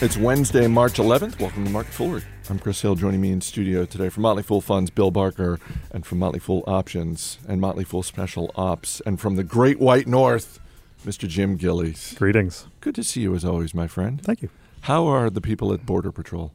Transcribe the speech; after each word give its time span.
It's 0.00 0.16
Wednesday, 0.16 0.66
March 0.66 0.94
11th. 0.94 1.40
Welcome 1.40 1.64
to 1.64 1.70
Market 1.70 1.92
Foolery. 1.92 2.24
I'm 2.50 2.58
Chris 2.58 2.82
Hill. 2.82 2.96
Joining 2.96 3.20
me 3.20 3.30
in 3.30 3.40
studio 3.40 3.86
today 3.86 4.08
from 4.08 4.24
Motley 4.24 4.42
Fool 4.42 4.60
Funds, 4.60 4.90
Bill 4.90 5.12
Barker, 5.12 5.60
and 5.92 6.04
from 6.04 6.18
Motley 6.18 6.40
Fool 6.40 6.64
Options 6.66 7.38
and 7.46 7.60
Motley 7.60 7.84
Fool 7.84 8.02
Special 8.02 8.50
Ops, 8.56 9.00
and 9.06 9.20
from 9.20 9.36
the 9.36 9.44
Great 9.44 9.78
White 9.78 10.08
North, 10.08 10.58
Mr. 11.06 11.28
Jim 11.28 11.56
Gillies. 11.56 12.14
Greetings. 12.18 12.66
Good 12.80 12.96
to 12.96 13.04
see 13.04 13.20
you 13.20 13.34
as 13.36 13.44
always, 13.44 13.72
my 13.72 13.86
friend. 13.86 14.20
Thank 14.20 14.42
you. 14.42 14.50
How 14.82 15.06
are 15.06 15.30
the 15.30 15.40
people 15.40 15.72
at 15.72 15.86
Border 15.86 16.10
Patrol? 16.10 16.52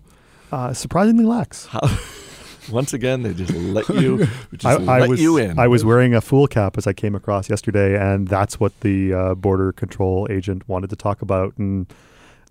Uh, 0.52 0.74
surprisingly 0.74 1.24
lax. 1.24 1.68
How, 1.68 1.98
once 2.70 2.94
again, 2.94 3.24
they 3.24 3.34
just 3.34 3.54
let 3.54 3.88
you 3.88 4.28
just 4.54 4.66
I, 4.66 4.74
I 4.74 5.00
let 5.00 5.10
was, 5.10 5.22
you 5.22 5.38
in. 5.38 5.58
I 5.58 5.68
was 5.68 5.86
wearing 5.86 6.14
a 6.14 6.22
fool 6.22 6.46
cap 6.46 6.78
as 6.78 6.86
I 6.86 6.94
came 6.94 7.16
across 7.16 7.50
yesterday, 7.50 7.98
and 7.98 8.28
that's 8.28 8.60
what 8.60 8.78
the 8.82 9.14
uh, 9.14 9.36
border 9.36 9.72
control 9.72 10.28
agent 10.30 10.68
wanted 10.68 10.90
to 10.90 10.98
talk 10.98 11.22
about. 11.22 11.58
And 11.58 11.88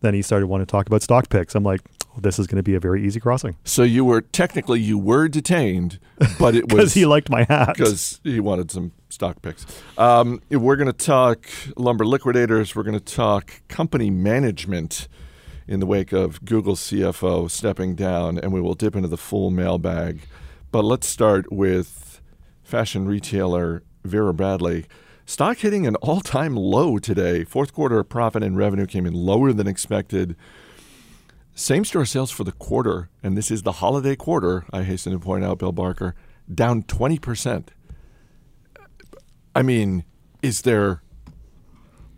then 0.00 0.14
he 0.14 0.22
started 0.22 0.46
wanting 0.46 0.66
to 0.66 0.70
talk 0.70 0.86
about 0.86 1.02
stock 1.02 1.28
picks. 1.28 1.54
I'm 1.54 1.64
like, 1.64 1.80
oh, 2.16 2.20
this 2.20 2.38
is 2.38 2.46
going 2.46 2.56
to 2.56 2.62
be 2.62 2.74
a 2.74 2.80
very 2.80 3.04
easy 3.04 3.20
crossing 3.20 3.56
so 3.64 3.82
you 3.82 4.04
were 4.04 4.20
technically 4.20 4.80
you 4.80 4.98
were 4.98 5.28
detained, 5.28 5.98
but 6.38 6.54
it 6.54 6.64
was 6.72 6.74
because 6.74 6.94
he 6.94 7.06
liked 7.06 7.30
my 7.30 7.44
hat. 7.44 7.74
because 7.74 8.20
he 8.24 8.40
wanted 8.40 8.70
some 8.70 8.92
stock 9.08 9.40
picks. 9.42 9.66
Um, 9.96 10.40
we're 10.50 10.76
going 10.76 10.86
to 10.86 10.92
talk 10.92 11.46
lumber 11.76 12.04
liquidators. 12.04 12.74
We're 12.76 12.82
going 12.82 12.98
to 12.98 13.14
talk 13.14 13.62
company 13.68 14.10
management 14.10 15.08
in 15.66 15.80
the 15.80 15.86
wake 15.86 16.12
of 16.12 16.44
Google 16.44 16.74
CFO 16.74 17.50
stepping 17.50 17.94
down, 17.94 18.38
and 18.38 18.52
we 18.52 18.60
will 18.60 18.74
dip 18.74 18.96
into 18.96 19.08
the 19.08 19.18
Fool 19.18 19.50
mailbag. 19.50 20.20
But 20.70 20.84
let's 20.84 21.06
start 21.06 21.52
with 21.52 22.20
fashion 22.62 23.06
retailer 23.06 23.82
Vera 24.04 24.32
Bradley. 24.34 24.86
Stock 25.28 25.58
hitting 25.58 25.86
an 25.86 25.94
all 25.96 26.22
time 26.22 26.56
low 26.56 26.96
today. 26.96 27.44
Fourth 27.44 27.74
quarter 27.74 28.02
profit 28.02 28.42
and 28.42 28.56
revenue 28.56 28.86
came 28.86 29.04
in 29.04 29.12
lower 29.12 29.52
than 29.52 29.66
expected. 29.66 30.34
Same 31.54 31.84
store 31.84 32.06
sales 32.06 32.30
for 32.30 32.44
the 32.44 32.52
quarter, 32.52 33.10
and 33.22 33.36
this 33.36 33.50
is 33.50 33.62
the 33.62 33.72
holiday 33.72 34.16
quarter, 34.16 34.64
I 34.72 34.84
hasten 34.84 35.12
to 35.12 35.18
point 35.18 35.44
out, 35.44 35.58
Bill 35.58 35.70
Barker, 35.70 36.14
down 36.52 36.82
20%. 36.82 37.68
I 39.54 39.60
mean, 39.60 40.04
is 40.40 40.62
there 40.62 41.02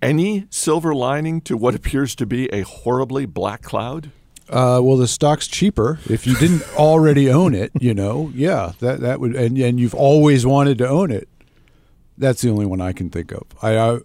any 0.00 0.46
silver 0.48 0.94
lining 0.94 1.40
to 1.40 1.56
what 1.56 1.74
appears 1.74 2.14
to 2.14 2.26
be 2.26 2.46
a 2.52 2.60
horribly 2.60 3.26
black 3.26 3.62
cloud? 3.62 4.12
Uh, 4.48 4.78
well, 4.80 4.96
the 4.96 5.08
stock's 5.08 5.48
cheaper 5.48 5.98
if 6.08 6.28
you 6.28 6.36
didn't 6.36 6.62
already 6.76 7.28
own 7.28 7.54
it. 7.54 7.72
You 7.80 7.92
know, 7.92 8.30
yeah, 8.36 8.74
that 8.78 9.00
that 9.00 9.18
would, 9.18 9.34
and 9.34 9.58
and 9.58 9.80
you've 9.80 9.96
always 9.96 10.46
wanted 10.46 10.78
to 10.78 10.88
own 10.88 11.10
it. 11.10 11.28
That's 12.20 12.42
the 12.42 12.50
only 12.50 12.66
one 12.66 12.80
I 12.80 12.92
can 12.92 13.10
think 13.10 13.32
of. 13.32 13.42
I, 13.62 13.74
uh, 13.76 14.00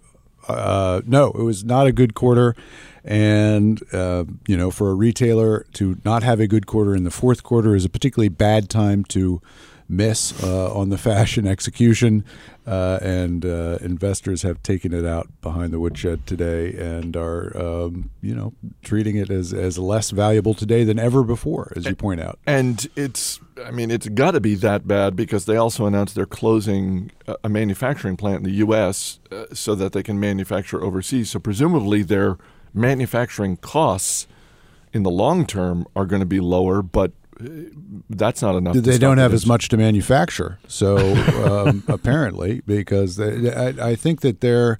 uh, 0.47 1.01
no, 1.05 1.27
it 1.31 1.43
was 1.43 1.63
not 1.63 1.85
a 1.85 1.91
good 1.91 2.13
quarter, 2.13 2.55
and 3.03 3.81
uh, 3.93 4.25
you 4.47 4.55
know, 4.55 4.71
for 4.71 4.89
a 4.89 4.93
retailer 4.93 5.65
to 5.73 5.97
not 6.05 6.23
have 6.23 6.39
a 6.39 6.47
good 6.47 6.65
quarter 6.65 6.95
in 6.95 7.03
the 7.03 7.11
fourth 7.11 7.43
quarter 7.43 7.75
is 7.75 7.83
a 7.85 7.89
particularly 7.89 8.29
bad 8.29 8.69
time 8.69 9.03
to 9.05 9.41
miss 9.87 10.43
uh, 10.43 10.73
on 10.73 10.89
the 10.89 10.97
fashion 11.09 11.47
execution, 11.47 12.23
uh, 12.65 12.99
and 13.01 13.45
uh, 13.45 13.77
investors 13.81 14.41
have 14.41 14.61
taken 14.63 14.93
it 14.93 15.05
out 15.05 15.29
behind 15.41 15.71
the 15.71 15.79
woodshed 15.79 16.25
today 16.25 16.73
and 16.73 17.15
are, 17.15 17.55
um, 17.57 18.09
you 18.21 18.33
know, 18.33 18.53
treating 18.83 19.15
it 19.15 19.29
as, 19.29 19.53
as 19.53 19.77
less 19.77 20.11
valuable 20.11 20.53
today 20.53 20.83
than 20.83 20.97
ever 20.97 21.23
before, 21.23 21.71
as 21.75 21.85
you 21.85 21.95
point 21.95 22.19
out. 22.19 22.39
And 22.47 22.87
it's, 22.95 23.39
I 23.63 23.71
mean, 23.71 23.91
it's 23.91 24.09
got 24.09 24.31
to 24.31 24.39
be 24.39 24.55
that 24.55 24.87
bad 24.87 25.15
because 25.15 25.45
they 25.45 25.57
also 25.57 25.85
announced 25.85 26.15
they're 26.15 26.25
closing 26.25 27.11
a- 27.43 27.49
manufacturing 27.49 28.17
plant 28.17 28.37
in 28.37 28.43
the 28.43 28.57
U.S. 28.57 29.19
Uh, 29.31 29.45
so 29.53 29.75
that 29.75 29.93
they 29.93 30.03
can 30.03 30.19
manufacture 30.19 30.83
overseas. 30.83 31.29
So 31.31 31.39
presumably 31.39 32.01
their 32.01 32.37
manufacturing 32.73 33.57
costs 33.57 34.27
in 34.91 35.03
the 35.03 35.11
long 35.11 35.45
term 35.45 35.85
are 35.95 36.05
going 36.05 36.21
to 36.21 36.25
be 36.25 36.39
lower, 36.39 36.81
but 36.81 37.11
that's 38.09 38.41
not 38.41 38.55
enough. 38.55 38.75
They 38.75 38.97
don't 38.97 39.17
have 39.17 39.33
as 39.33 39.45
much 39.45 39.69
to 39.69 39.77
manufacture, 39.77 40.59
so 40.67 40.97
um, 41.67 41.83
apparently, 41.87 42.61
because 42.65 43.17
they, 43.17 43.53
I, 43.53 43.89
I 43.91 43.95
think 43.95 44.21
that 44.21 44.41
their 44.41 44.79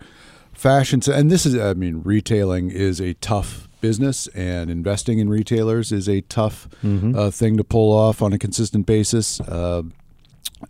fashion 0.53 1.01
and 1.11 1.29
this 1.29 1.45
is, 1.45 1.57
I 1.57 1.73
mean, 1.73 2.01
retailing 2.03 2.71
is 2.71 3.01
a 3.01 3.13
tough 3.15 3.67
business, 3.81 4.27
and 4.27 4.69
investing 4.69 5.19
in 5.19 5.29
retailers 5.29 5.91
is 5.91 6.07
a 6.07 6.21
tough 6.21 6.67
uh, 7.15 7.29
thing 7.31 7.57
to 7.57 7.63
pull 7.63 7.91
off 7.91 8.21
on 8.21 8.33
a 8.33 8.39
consistent 8.39 8.85
basis. 8.85 9.39
Uh, 9.41 9.83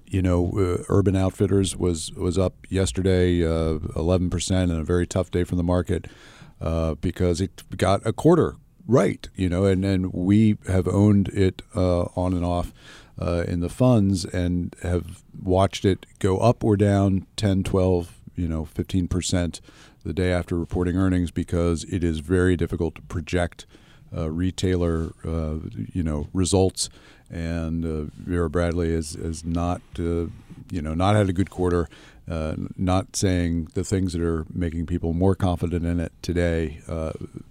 you 0.07 0.21
know, 0.21 0.51
uh, 0.57 0.83
Urban 0.89 1.15
Outfitters 1.15 1.75
was 1.75 2.11
was 2.13 2.37
up 2.37 2.55
yesterday, 2.69 3.45
uh, 3.45 3.79
eleven 3.95 4.29
percent, 4.29 4.71
and 4.71 4.79
a 4.79 4.83
very 4.83 5.05
tough 5.07 5.31
day 5.31 5.43
for 5.43 5.55
the 5.55 5.63
market 5.63 6.07
uh, 6.59 6.95
because 6.95 7.41
it 7.41 7.63
got 7.77 8.05
a 8.05 8.13
quarter 8.13 8.55
right. 8.88 9.28
You 9.35 9.50
know, 9.50 9.66
and 9.66 9.84
and 9.84 10.13
we 10.13 10.57
have 10.68 10.88
owned 10.88 11.29
it 11.29 11.62
uh, 11.75 12.03
on 12.16 12.34
and 12.34 12.46
off 12.46 12.73
uh, 13.19 13.44
in 13.47 13.59
the 13.59 13.69
funds 13.69 14.25
and 14.25 14.75
have 14.81 15.23
watched 15.41 15.85
it 15.85 16.06
go 16.19 16.38
up 16.40 16.63
or 16.63 16.75
down 16.75 17.25
10, 17.38 17.63
12, 17.63 18.13
you 18.35 18.47
know, 18.47 18.66
fifteen 18.66 19.07
percent 19.07 19.62
the 20.03 20.13
day 20.13 20.31
after 20.31 20.57
reporting 20.57 20.97
earnings 20.97 21.31
because 21.31 21.84
it 21.85 22.03
is 22.03 22.19
very 22.19 22.56
difficult 22.56 22.96
to 22.96 23.01
project 23.03 23.66
uh, 24.16 24.29
retailer, 24.29 25.11
uh, 25.23 25.55
you 25.93 26.03
know, 26.03 26.27
results. 26.33 26.89
And 27.29 27.85
uh, 27.85 28.11
Vera 28.17 28.49
Bradley 28.49 28.93
has, 28.93 29.13
has 29.13 29.43
not, 29.45 29.81
uh, 29.97 30.27
you 30.69 30.81
know, 30.81 30.93
not 30.93 31.16
had 31.16 31.29
a 31.29 31.33
good 31.33 31.49
quarter. 31.49 31.88
Uh, 32.29 32.55
not 32.75 33.16
saying 33.16 33.67
the 33.75 33.83
things 33.83 34.13
that 34.13 34.21
are 34.21 34.45
making 34.51 34.85
people 34.88 35.13
more 35.13 35.35
confident 35.35 35.85
in 35.85 35.99
it 35.99 36.11
today. 36.23 36.79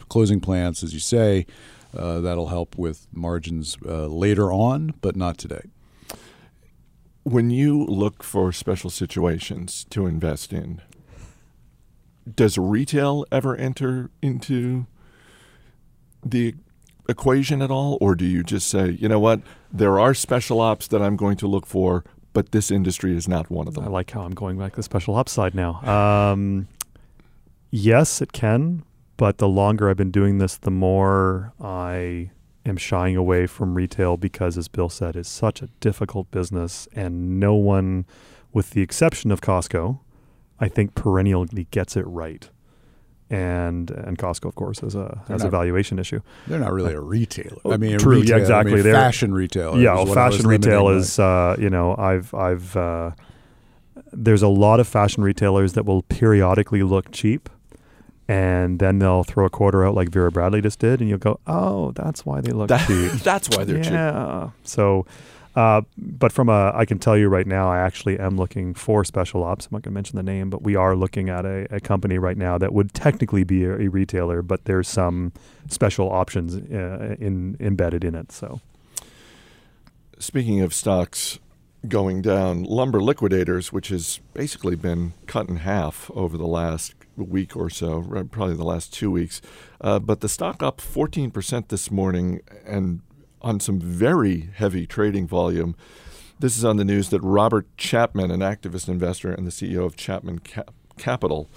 Closing 0.08 0.40
plants, 0.40 0.82
as 0.82 0.92
you 0.92 0.98
say, 0.98 1.46
that'll 1.92 2.48
help 2.48 2.76
with 2.76 3.06
margins 3.12 3.76
later 3.82 4.52
on, 4.52 4.94
but 5.00 5.14
not 5.14 5.38
today. 5.38 5.62
when 7.24 7.50
you 7.50 7.84
look 7.86 8.22
for 8.22 8.52
special 8.52 8.90
situations 8.90 9.86
to 9.90 10.06
invest 10.06 10.52
in, 10.52 10.80
does 12.32 12.56
retail 12.56 13.24
ever 13.32 13.56
enter 13.56 14.10
into 14.22 14.86
the 16.24 16.54
equation 17.08 17.62
at 17.62 17.70
all? 17.70 17.98
Or 18.00 18.14
do 18.14 18.24
you 18.24 18.42
just 18.42 18.68
say, 18.68 18.90
you 18.90 19.08
know 19.08 19.20
what, 19.20 19.40
there 19.72 19.98
are 19.98 20.14
special 20.14 20.60
ops 20.60 20.88
that 20.88 21.02
I'm 21.02 21.16
going 21.16 21.36
to 21.38 21.46
look 21.46 21.66
for, 21.66 22.04
but 22.32 22.52
this 22.52 22.70
industry 22.70 23.16
is 23.16 23.28
not 23.28 23.50
one 23.50 23.68
of 23.68 23.74
them? 23.74 23.84
I 23.84 23.88
like 23.88 24.10
how 24.10 24.22
I'm 24.22 24.34
going 24.34 24.58
back 24.58 24.72
to 24.72 24.76
the 24.76 24.82
special 24.82 25.22
side 25.26 25.54
now. 25.54 25.82
Um, 25.82 26.68
yes, 27.70 28.20
it 28.20 28.32
can, 28.32 28.84
but 29.16 29.38
the 29.38 29.48
longer 29.48 29.90
I've 29.90 29.96
been 29.96 30.10
doing 30.10 30.38
this, 30.38 30.56
the 30.56 30.70
more 30.70 31.52
I 31.60 32.30
am 32.66 32.76
shying 32.76 33.16
away 33.16 33.46
from 33.46 33.74
retail 33.74 34.16
because, 34.16 34.56
as 34.56 34.68
Bill 34.68 34.88
said, 34.88 35.16
it's 35.16 35.28
such 35.28 35.62
a 35.62 35.68
difficult 35.80 36.30
business, 36.30 36.88
and 36.94 37.38
no 37.38 37.54
one, 37.54 38.06
with 38.52 38.70
the 38.70 38.80
exception 38.80 39.30
of 39.30 39.40
Costco, 39.40 40.00
I 40.58 40.68
think 40.68 40.94
perennially 40.94 41.66
gets 41.70 41.96
it 41.96 42.06
right. 42.06 42.48
And 43.30 43.90
and 43.90 44.18
Costco, 44.18 44.46
of 44.46 44.54
course, 44.54 44.82
as 44.82 44.94
a 44.94 45.22
has 45.28 45.40
a 45.40 45.44
not- 45.46 45.50
valuation 45.50 45.98
issue. 45.98 46.20
They're 46.46 46.60
not 46.60 46.72
really 46.72 46.92
a 46.92 47.00
retailer. 47.00 47.56
Oh, 47.64 47.72
I 47.72 47.78
mean, 47.78 47.94
a 47.94 47.98
true, 47.98 48.20
yeah, 48.20 48.36
exactly. 48.36 48.72
I 48.80 48.82
mean, 48.82 48.92
fashion 48.92 49.32
retailer. 49.32 49.78
yeah, 49.80 49.94
well, 49.94 50.06
what 50.06 50.18
I 50.18 50.26
was 50.26 50.36
fashion 50.36 50.48
retail 50.48 50.88
is 50.90 51.18
uh, 51.18 51.56
you 51.58 51.70
know 51.70 51.96
I've 51.96 52.32
I've 52.34 52.76
uh, 52.76 53.12
there's 54.12 54.42
a 54.42 54.48
lot 54.48 54.78
of 54.78 54.86
fashion 54.86 55.22
retailers 55.24 55.72
that 55.72 55.84
will 55.86 56.02
periodically 56.02 56.82
look 56.82 57.10
cheap, 57.12 57.48
and 58.28 58.78
then 58.78 58.98
they'll 58.98 59.24
throw 59.24 59.46
a 59.46 59.50
quarter 59.50 59.84
out 59.86 59.94
like 59.94 60.10
Vera 60.10 60.30
Bradley 60.30 60.60
just 60.60 60.78
did, 60.78 61.00
and 61.00 61.08
you'll 61.08 61.18
go, 61.18 61.40
oh, 61.46 61.92
that's 61.92 62.24
why 62.26 62.40
they 62.40 62.52
look 62.52 62.68
That- 62.68 62.86
cheap. 62.86 63.12
that's 63.22 63.48
why 63.56 63.64
they're 63.64 63.82
cheap. 63.82 63.92
yeah. 63.92 64.50
So, 64.64 65.06
uh, 65.54 65.82
but 65.96 66.32
from 66.32 66.48
a, 66.48 66.72
I 66.74 66.84
can 66.84 66.98
tell 66.98 67.16
you 67.16 67.28
right 67.28 67.46
now, 67.46 67.70
I 67.70 67.78
actually 67.78 68.18
am 68.18 68.36
looking 68.36 68.74
for 68.74 69.04
special 69.04 69.44
ops. 69.44 69.66
I'm 69.66 69.70
not 69.72 69.82
going 69.82 69.92
to 69.92 69.94
mention 69.94 70.16
the 70.16 70.22
name, 70.22 70.50
but 70.50 70.62
we 70.62 70.74
are 70.74 70.96
looking 70.96 71.28
at 71.28 71.44
a, 71.44 71.66
a 71.74 71.80
company 71.80 72.18
right 72.18 72.36
now 72.36 72.58
that 72.58 72.72
would 72.72 72.92
technically 72.92 73.44
be 73.44 73.64
a, 73.64 73.78
a 73.78 73.88
retailer, 73.88 74.42
but 74.42 74.64
there's 74.64 74.88
some 74.88 75.32
special 75.68 76.10
options 76.10 76.56
uh, 76.56 77.16
in 77.20 77.56
embedded 77.60 78.04
in 78.04 78.14
it. 78.14 78.32
So. 78.32 78.60
Speaking 80.18 80.60
of 80.60 80.74
stocks 80.74 81.38
going 81.88 82.22
down, 82.22 82.64
Lumber 82.64 83.00
Liquidators, 83.00 83.72
which 83.72 83.88
has 83.88 84.20
basically 84.32 84.76
been 84.76 85.12
cut 85.26 85.48
in 85.48 85.56
half 85.56 86.10
over 86.14 86.36
the 86.36 86.46
last 86.46 86.94
week 87.16 87.56
or 87.56 87.70
so, 87.70 88.02
probably 88.30 88.54
the 88.54 88.64
last 88.64 88.92
two 88.92 89.10
weeks, 89.10 89.40
uh, 89.80 89.98
but 89.98 90.20
the 90.20 90.28
stock 90.28 90.62
up 90.62 90.78
14% 90.78 91.68
this 91.68 91.90
morning 91.90 92.40
and 92.64 93.00
on 93.44 93.60
some 93.60 93.78
very 93.78 94.48
heavy 94.54 94.86
trading 94.86 95.28
volume. 95.28 95.76
This 96.40 96.56
is 96.56 96.64
on 96.64 96.78
the 96.78 96.84
news 96.84 97.10
that 97.10 97.20
Robert 97.20 97.66
Chapman, 97.76 98.30
an 98.30 98.40
activist 98.40 98.88
investor 98.88 99.32
and 99.32 99.46
the 99.46 99.50
CEO 99.50 99.84
of 99.84 99.96
Chapman 99.96 100.40
Cap- 100.40 100.74
Capital, 100.96 101.48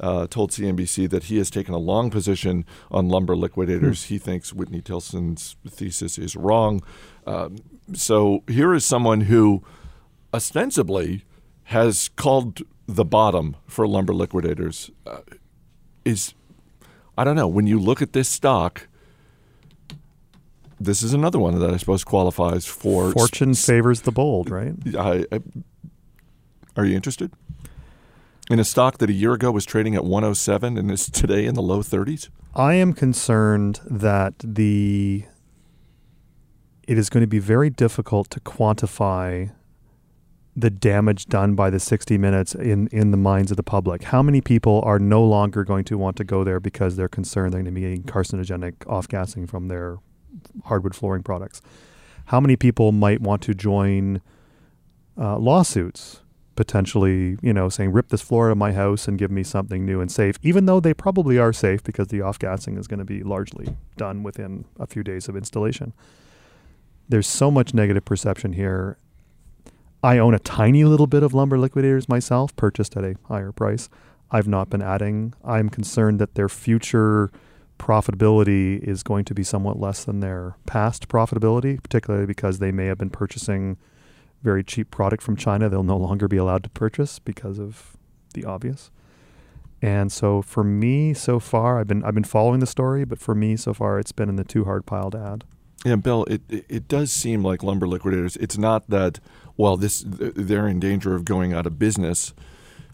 uh, 0.00 0.26
told 0.26 0.50
CNBC 0.50 1.08
that 1.10 1.24
he 1.24 1.36
has 1.36 1.50
taken 1.50 1.74
a 1.74 1.78
long 1.78 2.10
position 2.10 2.64
on 2.90 3.08
lumber 3.08 3.36
liquidators. 3.36 4.04
He 4.04 4.18
thinks 4.18 4.52
Whitney 4.52 4.80
Tilson's 4.80 5.54
thesis 5.68 6.18
is 6.18 6.34
wrong. 6.34 6.82
Um, 7.26 7.58
so 7.92 8.42
here 8.48 8.74
is 8.74 8.84
someone 8.84 9.22
who 9.22 9.62
ostensibly 10.32 11.24
has 11.64 12.08
called 12.16 12.62
the 12.88 13.04
bottom 13.04 13.56
for 13.66 13.86
lumber 13.86 14.14
liquidators. 14.14 14.90
Uh, 15.06 15.18
is 16.04 16.34
I 17.16 17.22
don't 17.22 17.36
know 17.36 17.48
when 17.48 17.66
you 17.66 17.78
look 17.78 18.02
at 18.02 18.14
this 18.14 18.28
stock. 18.28 18.88
This 20.84 21.02
is 21.02 21.12
another 21.12 21.38
one 21.38 21.58
that 21.58 21.70
I 21.70 21.76
suppose 21.76 22.04
qualifies 22.04 22.66
for 22.66 23.12
Fortune 23.12 23.50
s- 23.50 23.66
favors 23.66 24.02
the 24.02 24.12
bold, 24.12 24.50
right? 24.50 24.74
I, 24.96 25.26
I, 25.32 25.40
are 26.76 26.84
you 26.84 26.94
interested 26.94 27.32
in 28.50 28.58
a 28.58 28.64
stock 28.64 28.98
that 28.98 29.08
a 29.10 29.12
year 29.12 29.32
ago 29.32 29.50
was 29.50 29.64
trading 29.64 29.94
at 29.94 30.04
107 30.04 30.76
and 30.76 30.90
is 30.90 31.10
today 31.10 31.46
in 31.46 31.54
the 31.54 31.62
low 31.62 31.80
30s? 31.80 32.28
I 32.54 32.74
am 32.74 32.92
concerned 32.92 33.80
that 33.84 34.34
the 34.38 35.24
it 36.86 36.98
is 36.98 37.08
going 37.08 37.22
to 37.22 37.26
be 37.28 37.38
very 37.38 37.70
difficult 37.70 38.28
to 38.30 38.40
quantify 38.40 39.50
the 40.56 40.70
damage 40.70 41.26
done 41.26 41.54
by 41.54 41.70
the 41.70 41.80
60 41.80 42.16
minutes 42.18 42.54
in, 42.54 42.88
in 42.88 43.10
the 43.10 43.16
minds 43.16 43.50
of 43.50 43.56
the 43.56 43.62
public. 43.62 44.04
How 44.04 44.22
many 44.22 44.40
people 44.40 44.82
are 44.84 44.98
no 44.98 45.24
longer 45.24 45.64
going 45.64 45.84
to 45.84 45.98
want 45.98 46.16
to 46.18 46.24
go 46.24 46.44
there 46.44 46.60
because 46.60 46.96
they're 46.96 47.08
concerned 47.08 47.52
they're 47.52 47.62
going 47.62 47.74
to 47.74 47.80
be 47.80 47.80
getting 47.80 48.04
carcinogenic 48.04 48.86
off 48.86 49.08
gassing 49.08 49.46
from 49.46 49.68
their 49.68 49.96
hardwood 50.64 50.94
flooring 50.94 51.22
products? 51.22 51.62
How 52.26 52.40
many 52.40 52.56
people 52.56 52.92
might 52.92 53.20
want 53.20 53.42
to 53.42 53.54
join 53.54 54.22
uh, 55.18 55.36
lawsuits, 55.38 56.20
potentially, 56.56 57.36
you 57.42 57.52
know, 57.52 57.68
saying, 57.68 57.92
rip 57.92 58.08
this 58.08 58.22
floor 58.22 58.48
out 58.48 58.52
of 58.52 58.58
my 58.58 58.72
house 58.72 59.06
and 59.08 59.18
give 59.18 59.30
me 59.30 59.42
something 59.42 59.84
new 59.84 60.00
and 60.00 60.10
safe, 60.10 60.38
even 60.42 60.66
though 60.66 60.80
they 60.80 60.94
probably 60.94 61.38
are 61.38 61.52
safe 61.52 61.82
because 61.82 62.08
the 62.08 62.20
off 62.20 62.38
gassing 62.38 62.76
is 62.76 62.86
going 62.86 62.98
to 62.98 63.04
be 63.04 63.22
largely 63.22 63.76
done 63.96 64.22
within 64.22 64.64
a 64.78 64.86
few 64.86 65.02
days 65.02 65.28
of 65.28 65.36
installation. 65.36 65.92
There's 67.08 67.26
so 67.26 67.50
much 67.50 67.74
negative 67.74 68.04
perception 68.04 68.54
here. 68.54 68.98
I 70.02 70.18
own 70.18 70.34
a 70.34 70.38
tiny 70.38 70.84
little 70.84 71.06
bit 71.06 71.22
of 71.22 71.34
lumber 71.34 71.58
liquidators 71.58 72.08
myself, 72.08 72.54
purchased 72.56 72.96
at 72.96 73.04
a 73.04 73.16
higher 73.24 73.52
price. 73.52 73.88
I've 74.30 74.48
not 74.48 74.70
been 74.70 74.82
adding. 74.82 75.34
I'm 75.44 75.68
concerned 75.68 76.18
that 76.18 76.34
their 76.34 76.48
future 76.48 77.30
profitability 77.78 78.78
is 78.82 79.02
going 79.02 79.24
to 79.24 79.34
be 79.34 79.42
somewhat 79.42 79.78
less 79.78 80.04
than 80.04 80.20
their 80.20 80.56
past 80.66 81.08
profitability, 81.08 81.82
particularly 81.82 82.26
because 82.26 82.58
they 82.58 82.72
may 82.72 82.86
have 82.86 82.98
been 82.98 83.10
purchasing 83.10 83.76
very 84.44 84.62
cheap 84.62 84.90
product 84.90 85.22
from 85.22 85.36
China 85.36 85.68
they'll 85.68 85.82
no 85.82 85.96
longer 85.96 86.28
be 86.28 86.36
allowed 86.36 86.62
to 86.62 86.70
purchase 86.70 87.18
because 87.18 87.58
of 87.58 87.96
the 88.34 88.44
obvious. 88.44 88.90
And 89.80 90.12
so 90.12 90.42
for 90.42 90.62
me 90.62 91.14
so 91.14 91.40
far 91.40 91.80
I've 91.80 91.88
been 91.88 92.04
I've 92.04 92.14
been 92.14 92.24
following 92.24 92.60
the 92.60 92.66
story, 92.66 93.04
but 93.04 93.18
for 93.18 93.34
me 93.34 93.56
so 93.56 93.72
far 93.72 93.98
it's 93.98 94.12
been 94.12 94.28
in 94.28 94.36
the 94.36 94.44
too 94.44 94.64
hard 94.64 94.86
pile 94.86 95.10
to 95.10 95.18
add. 95.18 95.44
Yeah, 95.84 95.96
Bill, 95.96 96.24
it, 96.24 96.42
it 96.48 96.88
does 96.88 97.12
seem 97.12 97.42
like 97.42 97.62
lumber 97.62 97.88
liquidators. 97.88 98.36
It's 98.36 98.56
not 98.56 98.88
that 98.90 99.18
well, 99.56 99.76
this 99.76 100.04
they're 100.06 100.68
in 100.68 100.78
danger 100.78 101.14
of 101.14 101.24
going 101.24 101.54
out 101.54 101.66
of 101.66 101.78
business 101.78 102.34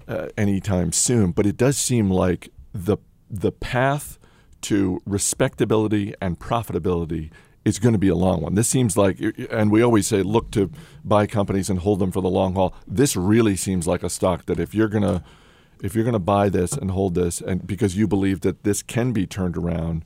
uh, 0.07 0.29
anytime 0.37 0.93
soon, 0.93 1.33
but 1.33 1.47
it 1.47 1.57
does 1.57 1.77
seem 1.77 2.11
like 2.11 2.51
the 2.73 2.99
the 3.29 3.53
path 3.53 4.20
to 4.63 5.03
respectability 5.07 6.15
and 6.21 6.39
profitability 6.39 7.31
is 7.65 7.79
going 7.79 7.93
to 7.93 7.99
be 7.99 8.09
a 8.09 8.15
long 8.15 8.41
one. 8.41 8.55
This 8.55 8.69
seems 8.69 8.97
like, 8.97 9.19
and 9.51 9.71
we 9.71 9.83
always 9.83 10.07
say, 10.07 10.23
look 10.23 10.51
to 10.53 10.71
buy 11.05 11.27
companies 11.27 11.69
and 11.69 11.79
hold 11.79 11.99
them 11.99 12.11
for 12.11 12.23
the 12.23 12.31
long 12.31 12.55
haul. 12.55 12.75
This 12.87 13.17
really 13.17 13.57
seems 13.57 13.87
like 13.87 14.03
a 14.03 14.11
stock 14.11 14.47
that 14.47 14.59
if 14.59 14.75
you're 14.75 14.89
gonna 14.89 15.23
if 15.83 15.95
you're 15.95 16.05
gonna 16.05 16.19
buy 16.19 16.49
this 16.49 16.73
and 16.73 16.91
hold 16.91 17.15
this, 17.15 17.41
and 17.41 17.67
because 17.67 17.97
you 17.97 18.07
believe 18.07 18.41
that 18.41 18.65
this 18.65 18.83
can 18.83 19.13
be 19.13 19.27
turned 19.27 19.57
around 19.57 20.05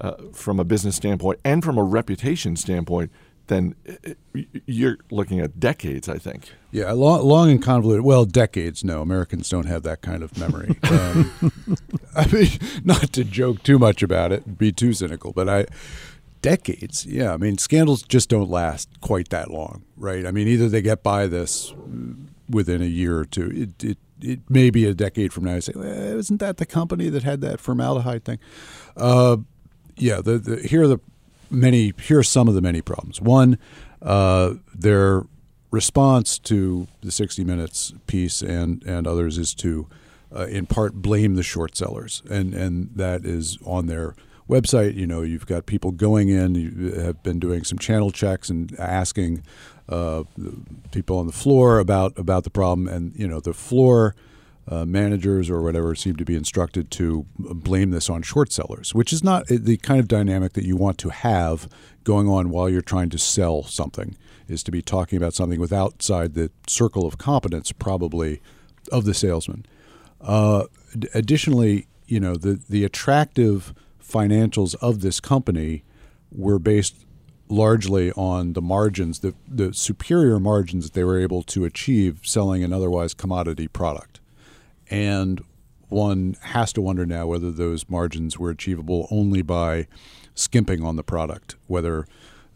uh, 0.00 0.14
from 0.32 0.58
a 0.58 0.64
business 0.64 0.96
standpoint 0.96 1.38
and 1.44 1.64
from 1.64 1.78
a 1.78 1.84
reputation 1.84 2.56
standpoint, 2.56 3.10
then 3.46 3.74
uh, 3.88 4.40
you're 4.66 4.98
looking 5.10 5.40
at 5.40 5.60
decades, 5.60 6.08
I 6.08 6.18
think. 6.18 6.52
Yeah, 6.70 6.92
long, 6.92 7.22
long 7.22 7.50
and 7.50 7.62
convoluted. 7.62 8.04
Well, 8.04 8.24
decades. 8.24 8.82
No, 8.82 9.02
Americans 9.02 9.48
don't 9.48 9.66
have 9.66 9.82
that 9.84 10.02
kind 10.02 10.22
of 10.22 10.36
memory. 10.38 10.78
Um, 10.94 11.32
I 12.16 12.26
mean, 12.28 12.48
not 12.84 13.12
to 13.14 13.24
joke 13.24 13.62
too 13.64 13.78
much 13.78 14.02
about 14.02 14.30
it, 14.30 14.56
be 14.56 14.70
too 14.70 14.92
cynical, 14.92 15.32
but 15.32 15.48
I 15.48 15.66
decades. 16.44 17.06
Yeah, 17.06 17.32
I 17.32 17.36
mean, 17.36 17.58
scandals 17.58 18.02
just 18.02 18.28
don't 18.28 18.50
last 18.50 18.88
quite 19.00 19.30
that 19.30 19.50
long, 19.50 19.82
right? 19.96 20.26
I 20.26 20.30
mean, 20.30 20.46
either 20.46 20.68
they 20.68 20.82
get 20.82 21.02
by 21.02 21.26
this 21.26 21.74
within 22.48 22.82
a 22.82 22.86
year 22.86 23.18
or 23.18 23.24
two. 23.24 23.50
It 23.50 23.84
it, 23.84 23.98
it 24.20 24.40
may 24.48 24.70
be 24.70 24.84
a 24.86 24.94
decade 24.94 25.32
from 25.32 25.44
now. 25.44 25.54
I 25.54 25.58
say, 25.60 25.72
well, 25.74 25.86
isn't 25.86 26.38
that 26.38 26.58
the 26.58 26.66
company 26.66 27.08
that 27.08 27.22
had 27.22 27.40
that 27.40 27.60
formaldehyde 27.60 28.24
thing? 28.24 28.38
Uh, 28.96 29.38
yeah, 29.96 30.20
the, 30.20 30.38
the 30.38 30.56
here 30.60 30.82
are 30.82 30.88
the 30.88 31.00
many. 31.50 31.92
Here 32.02 32.18
are 32.18 32.24
some 32.24 32.48
of 32.48 32.54
the 32.54 32.60
many 32.60 32.82
problems. 32.82 33.20
One, 33.20 33.58
uh, 34.02 34.54
their 34.74 35.24
response 35.70 36.38
to 36.38 36.86
the 37.02 37.10
60 37.10 37.44
Minutes 37.44 37.92
piece 38.06 38.42
and 38.42 38.82
and 38.84 39.06
others 39.06 39.38
is 39.38 39.54
to, 39.54 39.88
uh, 40.34 40.46
in 40.46 40.66
part, 40.66 40.94
blame 40.94 41.34
the 41.34 41.42
short 41.42 41.76
sellers, 41.76 42.22
and 42.30 42.54
and 42.54 42.90
that 42.94 43.24
is 43.24 43.58
on 43.64 43.86
their 43.86 44.14
website. 44.48 44.94
You 44.94 45.06
know, 45.06 45.22
you've 45.22 45.46
got 45.46 45.66
people 45.66 45.90
going 45.90 46.28
in. 46.28 46.54
You 46.54 46.92
have 47.00 47.22
been 47.22 47.38
doing 47.38 47.64
some 47.64 47.78
channel 47.78 48.10
checks 48.10 48.50
and 48.50 48.78
asking 48.78 49.42
uh, 49.88 50.24
people 50.92 51.18
on 51.18 51.26
the 51.26 51.32
floor 51.32 51.78
about 51.78 52.18
about 52.18 52.44
the 52.44 52.50
problem, 52.50 52.88
and 52.88 53.14
you 53.16 53.28
know, 53.28 53.40
the 53.40 53.54
floor. 53.54 54.14
Uh, 54.66 54.86
managers 54.86 55.50
or 55.50 55.60
whatever 55.60 55.94
seem 55.94 56.16
to 56.16 56.24
be 56.24 56.34
instructed 56.34 56.90
to 56.90 57.26
blame 57.38 57.90
this 57.90 58.08
on 58.08 58.22
short 58.22 58.50
sellers, 58.50 58.94
which 58.94 59.12
is 59.12 59.22
not 59.22 59.46
the 59.46 59.76
kind 59.76 60.00
of 60.00 60.08
dynamic 60.08 60.54
that 60.54 60.64
you 60.64 60.74
want 60.74 60.96
to 60.96 61.10
have 61.10 61.68
going 62.02 62.26
on 62.28 62.48
while 62.48 62.70
you're 62.70 62.80
trying 62.80 63.10
to 63.10 63.18
sell 63.18 63.62
something. 63.62 64.16
Is 64.48 64.62
to 64.64 64.70
be 64.70 64.82
talking 64.82 65.16
about 65.16 65.34
something 65.34 65.58
with 65.60 65.72
outside 65.72 66.34
the 66.34 66.50
circle 66.66 67.06
of 67.06 67.16
competence, 67.16 67.72
probably, 67.72 68.42
of 68.92 69.04
the 69.04 69.14
salesman. 69.14 69.64
Uh, 70.20 70.64
additionally, 71.14 71.86
you 72.06 72.20
know 72.20 72.36
the 72.36 72.60
the 72.68 72.84
attractive 72.84 73.74
financials 74.02 74.74
of 74.80 75.00
this 75.00 75.20
company 75.20 75.82
were 76.30 76.58
based 76.58 77.04
largely 77.48 78.10
on 78.12 78.52
the 78.54 78.62
margins, 78.62 79.20
the 79.20 79.34
the 79.48 79.72
superior 79.72 80.38
margins 80.38 80.84
that 80.84 80.92
they 80.94 81.04
were 81.04 81.18
able 81.18 81.42
to 81.42 81.64
achieve 81.64 82.20
selling 82.22 82.62
an 82.64 82.72
otherwise 82.72 83.14
commodity 83.14 83.68
product. 83.68 84.20
And 84.90 85.42
one 85.88 86.36
has 86.42 86.72
to 86.74 86.80
wonder 86.80 87.06
now 87.06 87.26
whether 87.26 87.50
those 87.50 87.88
margins 87.88 88.38
were 88.38 88.50
achievable 88.50 89.06
only 89.10 89.42
by 89.42 89.86
skimping 90.34 90.82
on 90.82 90.96
the 90.96 91.04
product, 91.04 91.56
whether 91.66 92.06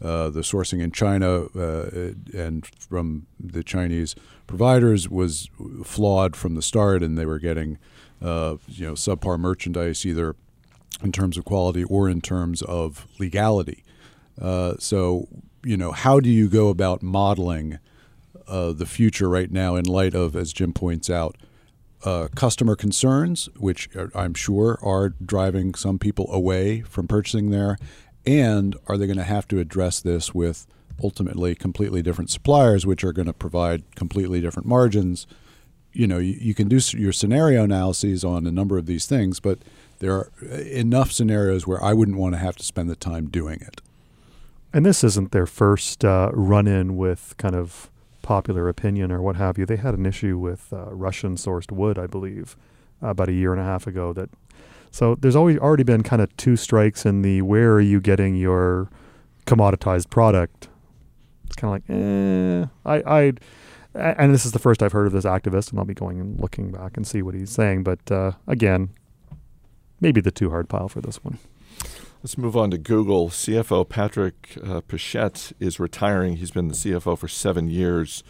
uh, 0.01 0.29
the 0.29 0.41
sourcing 0.41 0.81
in 0.81 0.91
China 0.91 1.45
uh, 1.55 2.13
and 2.33 2.65
from 2.65 3.27
the 3.39 3.63
Chinese 3.63 4.15
providers 4.47 5.09
was 5.09 5.49
flawed 5.83 6.35
from 6.35 6.55
the 6.55 6.61
start, 6.61 7.03
and 7.03 7.17
they 7.17 7.25
were 7.25 7.39
getting 7.39 7.77
uh, 8.21 8.55
you 8.67 8.85
know 8.85 8.93
subpar 8.93 9.37
merchandise 9.37 10.05
either 10.05 10.35
in 11.03 11.11
terms 11.11 11.37
of 11.37 11.45
quality 11.45 11.83
or 11.83 12.09
in 12.09 12.21
terms 12.21 12.61
of 12.61 13.07
legality. 13.19 13.83
Uh, 14.41 14.75
so 14.79 15.27
you 15.63 15.75
know 15.75 15.91
how 15.91 16.19
do 16.19 16.29
you 16.29 16.47
go 16.47 16.69
about 16.69 17.03
modeling 17.03 17.79
uh, 18.47 18.71
the 18.71 18.85
future 18.85 19.29
right 19.29 19.51
now 19.51 19.75
in 19.75 19.85
light 19.85 20.15
of, 20.15 20.35
as 20.35 20.53
Jim 20.53 20.73
points 20.73 21.09
out, 21.09 21.35
uh, 22.03 22.27
customer 22.35 22.75
concerns, 22.75 23.49
which 23.57 23.89
I'm 24.15 24.33
sure 24.33 24.79
are 24.81 25.09
driving 25.09 25.73
some 25.75 25.99
people 25.99 26.31
away 26.31 26.81
from 26.81 27.07
purchasing 27.07 27.49
there, 27.49 27.77
and 28.25 28.75
are 28.87 28.97
they 28.97 29.05
going 29.05 29.17
to 29.17 29.23
have 29.23 29.47
to 29.49 29.59
address 29.59 29.99
this 29.99 30.33
with 30.33 30.67
ultimately 31.03 31.55
completely 31.55 32.01
different 32.01 32.29
suppliers, 32.29 32.85
which 32.85 33.03
are 33.03 33.13
going 33.13 33.25
to 33.25 33.33
provide 33.33 33.83
completely 33.95 34.41
different 34.41 34.67
margins? 34.67 35.27
You 35.91 36.07
know, 36.07 36.19
you, 36.19 36.37
you, 36.39 36.53
can 36.53 36.67
do 36.67 36.79
your 36.97 37.11
scenario 37.11 37.63
analyses 37.63 38.23
on 38.23 38.45
a 38.45 38.51
number 38.51 38.77
of 38.77 38.85
these 38.85 39.05
things, 39.05 39.39
but 39.39 39.59
there 39.99 40.13
are 40.13 40.31
enough 40.41 41.11
scenarios 41.11 41.65
where 41.65 41.83
I 41.83 41.93
wouldn't 41.93 42.17
want 42.17 42.33
to 42.35 42.39
have 42.39 42.55
to 42.57 42.63
spend 42.63 42.89
the 42.89 42.95
time 42.95 43.27
doing 43.29 43.59
it. 43.61 43.81
And 44.71 44.85
this 44.85 45.03
isn't 45.03 45.31
their 45.31 45.47
first 45.47 46.05
uh, 46.05 46.29
run 46.33 46.67
in 46.67 46.95
with 46.95 47.33
kind 47.37 47.55
of 47.55 47.89
popular 48.29 48.69
opinion 48.69 49.11
or 49.11 49.23
what 49.23 49.37
have 49.37 49.57
you. 49.57 49.65
They 49.65 49.77
had 49.77 49.95
an 49.95 50.05
issue 50.05 50.37
with 50.37 50.71
uh, 50.71 50.93
Russian 50.93 51.35
sourced 51.35 51.71
wood, 51.71 51.97
I 51.97 52.05
believe, 52.05 52.55
about 53.01 53.27
a 53.27 53.31
year 53.33 53.51
and 53.53 53.59
a 53.59 53.63
half 53.63 53.87
ago. 53.87 54.13
That 54.13 54.29
so 54.91 55.15
there's 55.15 55.35
always 55.35 55.57
already 55.57 55.81
been 55.81 56.03
kind 56.03 56.21
of 56.21 56.37
two 56.37 56.55
strikes 56.55 57.07
in 57.07 57.23
the 57.23 57.41
where 57.41 57.73
are 57.73 57.81
you 57.81 57.99
getting 57.99 58.35
your 58.35 58.87
commoditized 59.47 60.11
product. 60.11 60.69
It's 61.47 61.55
kind 61.55 61.73
of 61.73 61.89
like, 61.89 61.89
eh, 61.89 62.67
I, 62.85 62.97
I, 63.19 63.33
and 63.95 64.31
this 64.31 64.45
is 64.45 64.51
the 64.51 64.59
first 64.59 64.83
I've 64.83 64.91
heard 64.91 65.07
of 65.07 65.13
this 65.13 65.25
activist, 65.25 65.71
and 65.71 65.79
I'll 65.79 65.85
be 65.85 65.95
going 65.95 66.19
and 66.19 66.39
looking 66.39 66.71
back 66.71 66.97
and 66.97 67.07
see 67.07 67.23
what 67.23 67.33
he's 67.33 67.49
saying. 67.49 67.81
But 67.83 68.11
uh, 68.11 68.33
again, 68.45 68.89
maybe 69.99 70.21
the 70.21 70.29
too 70.29 70.51
hard 70.51 70.69
pile 70.69 70.87
for 70.87 71.01
this 71.01 71.23
one. 71.23 71.39
Let's 72.21 72.37
move 72.37 72.57
on 72.57 72.69
to 72.71 72.77
Google. 72.77 73.29
CFO 73.29 73.87
Patrick 73.87 74.57
uh, 74.61 74.81
Pichette 74.81 75.53
is 75.57 75.79
retiring. 75.79 76.35
He's 76.35 76.51
been 76.51 76.67
the 76.67 76.73
CFO 76.73 77.17
for 77.17 77.29
seven 77.29 77.69
years, 77.69 78.25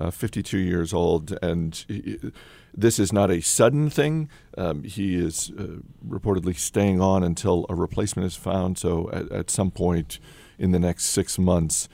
uh, 0.00 0.10
52 0.10 0.56
years 0.56 0.94
old, 0.94 1.36
and 1.42 1.84
he, 1.86 2.32
this 2.72 2.98
is 2.98 3.12
not 3.12 3.30
a 3.30 3.42
sudden 3.42 3.90
thing. 3.90 4.30
Um, 4.56 4.82
he 4.82 5.16
is 5.16 5.52
uh, 5.58 5.80
reportedly 6.08 6.56
staying 6.56 7.02
on 7.02 7.22
until 7.22 7.66
a 7.68 7.74
replacement 7.74 8.24
is 8.24 8.34
found. 8.34 8.78
So 8.78 9.10
at, 9.12 9.30
at 9.30 9.50
some 9.50 9.70
point 9.70 10.20
in 10.58 10.70
the 10.70 10.78
next 10.78 11.04
six 11.06 11.38
months, 11.38 11.86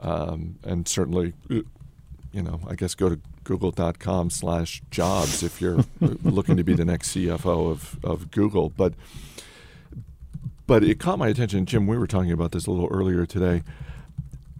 um, 0.00 0.58
and 0.64 0.88
certainly, 0.88 1.34
you 1.48 2.42
know, 2.42 2.58
I 2.66 2.74
guess 2.74 2.96
go 2.96 3.10
to 3.10 3.20
google.com 3.44 4.30
slash 4.30 4.82
jobs 4.90 5.44
if 5.44 5.60
you're 5.60 5.84
looking 6.00 6.56
to 6.56 6.64
be 6.64 6.74
the 6.74 6.84
next 6.84 7.14
CFO 7.14 7.70
of, 7.70 8.04
of 8.04 8.32
Google. 8.32 8.70
But 8.70 8.94
but 10.66 10.82
it 10.82 10.98
caught 10.98 11.18
my 11.18 11.28
attention. 11.28 11.66
Jim, 11.66 11.86
we 11.86 11.96
were 11.96 12.06
talking 12.06 12.32
about 12.32 12.52
this 12.52 12.66
a 12.66 12.70
little 12.70 12.88
earlier 12.90 13.26
today. 13.26 13.62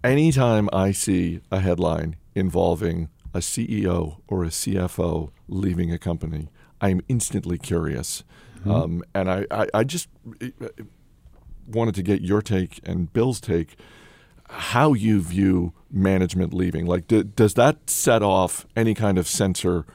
Anytime 0.03 0.69
I 0.71 0.91
see 0.91 1.41
a 1.51 1.59
headline 1.59 2.15
involving 2.35 3.09
a 3.33 3.39
CEO 3.39 4.21
or 4.27 4.43
a 4.43 4.47
CFO 4.47 5.31
leaving 5.47 5.91
a 5.91 5.97
company, 5.97 6.49
I'm 6.79 7.01
instantly 7.07 7.57
curious. 7.57 8.23
Mm-hmm. 8.59 8.71
Um, 8.71 9.03
and 9.13 9.29
I, 9.29 9.45
I, 9.51 9.67
I 9.73 9.83
just 9.83 10.07
wanted 11.67 11.95
to 11.95 12.03
get 12.03 12.21
your 12.21 12.41
take 12.41 12.79
and 12.83 13.11
Bill's 13.11 13.41
take 13.41 13.75
how 14.49 14.93
you 14.93 15.19
view 15.21 15.73
management 15.91 16.53
leaving. 16.53 16.85
Like, 16.85 17.07
do, 17.07 17.23
does 17.23 17.55
that 17.55 17.89
set 17.89 18.23
off 18.23 18.65
any 18.75 18.93
kind 18.93 19.17
of 19.17 19.27
sensor 19.27 19.85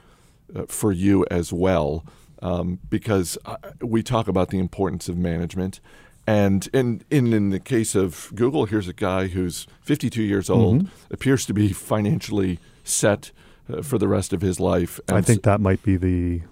uh, 0.54 0.66
for 0.68 0.92
you 0.92 1.24
as 1.30 1.52
well? 1.52 2.04
Um, 2.42 2.80
because 2.90 3.38
uh, 3.44 3.56
we 3.80 4.02
talk 4.02 4.26
about 4.26 4.50
the 4.50 4.58
importance 4.58 5.08
of 5.08 5.16
management. 5.16 5.78
And 6.26 6.68
in, 6.72 7.02
in, 7.08 7.32
in 7.32 7.50
the 7.50 7.60
case 7.60 7.94
of 7.94 8.32
Google, 8.34 8.66
here's 8.66 8.88
a 8.88 8.92
guy 8.92 9.28
who's 9.28 9.68
52 9.82 10.22
years 10.22 10.50
old, 10.50 10.82
mm-hmm. 10.82 11.14
appears 11.14 11.46
to 11.46 11.54
be 11.54 11.72
financially 11.72 12.58
set 12.82 13.30
uh, 13.72 13.82
for 13.82 13.96
the 13.96 14.08
rest 14.08 14.32
of 14.32 14.40
his 14.40 14.58
life. 14.58 14.98
I 15.08 15.20
think 15.20 15.44
that 15.44 15.60
might 15.60 15.82
be 15.84 15.96
the 15.96 16.42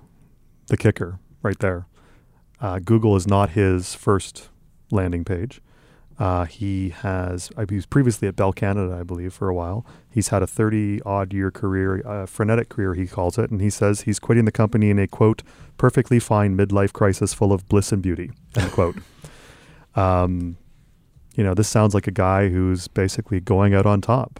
the 0.68 0.76
kicker 0.76 1.18
right 1.42 1.58
there. 1.58 1.86
Uh, 2.60 2.78
Google 2.78 3.16
is 3.16 3.26
not 3.26 3.50
his 3.50 3.94
first 3.94 4.48
landing 4.90 5.24
page. 5.24 5.60
Uh, 6.20 6.44
he 6.44 6.90
has, 6.90 7.50
he 7.70 7.76
was 7.76 7.86
previously 7.86 8.28
at 8.28 8.36
Bell 8.36 8.52
Canada, 8.52 8.94
I 9.00 9.02
believe, 9.02 9.32
for 9.32 9.48
a 9.48 9.54
while. 9.54 9.86
He's 10.10 10.28
had 10.28 10.42
a 10.42 10.46
30 10.46 11.00
odd 11.06 11.32
year 11.32 11.50
career, 11.50 12.02
a 12.04 12.26
frenetic 12.26 12.68
career, 12.68 12.92
he 12.92 13.06
calls 13.06 13.38
it. 13.38 13.50
And 13.50 13.62
he 13.62 13.70
says 13.70 14.02
he's 14.02 14.18
quitting 14.18 14.44
the 14.44 14.52
company 14.52 14.90
in 14.90 14.98
a 14.98 15.08
quote, 15.08 15.42
perfectly 15.78 16.20
fine 16.20 16.58
midlife 16.58 16.92
crisis 16.92 17.32
full 17.32 17.54
of 17.54 17.66
bliss 17.68 17.90
and 17.90 18.02
beauty, 18.02 18.30
end 18.54 18.70
quote. 18.70 18.96
Um, 19.96 20.56
you 21.34 21.42
know, 21.42 21.52
this 21.52 21.66
sounds 21.66 21.94
like 21.94 22.06
a 22.06 22.12
guy 22.12 22.48
who's 22.48 22.86
basically 22.86 23.40
going 23.40 23.74
out 23.74 23.86
on 23.86 24.00
top 24.00 24.38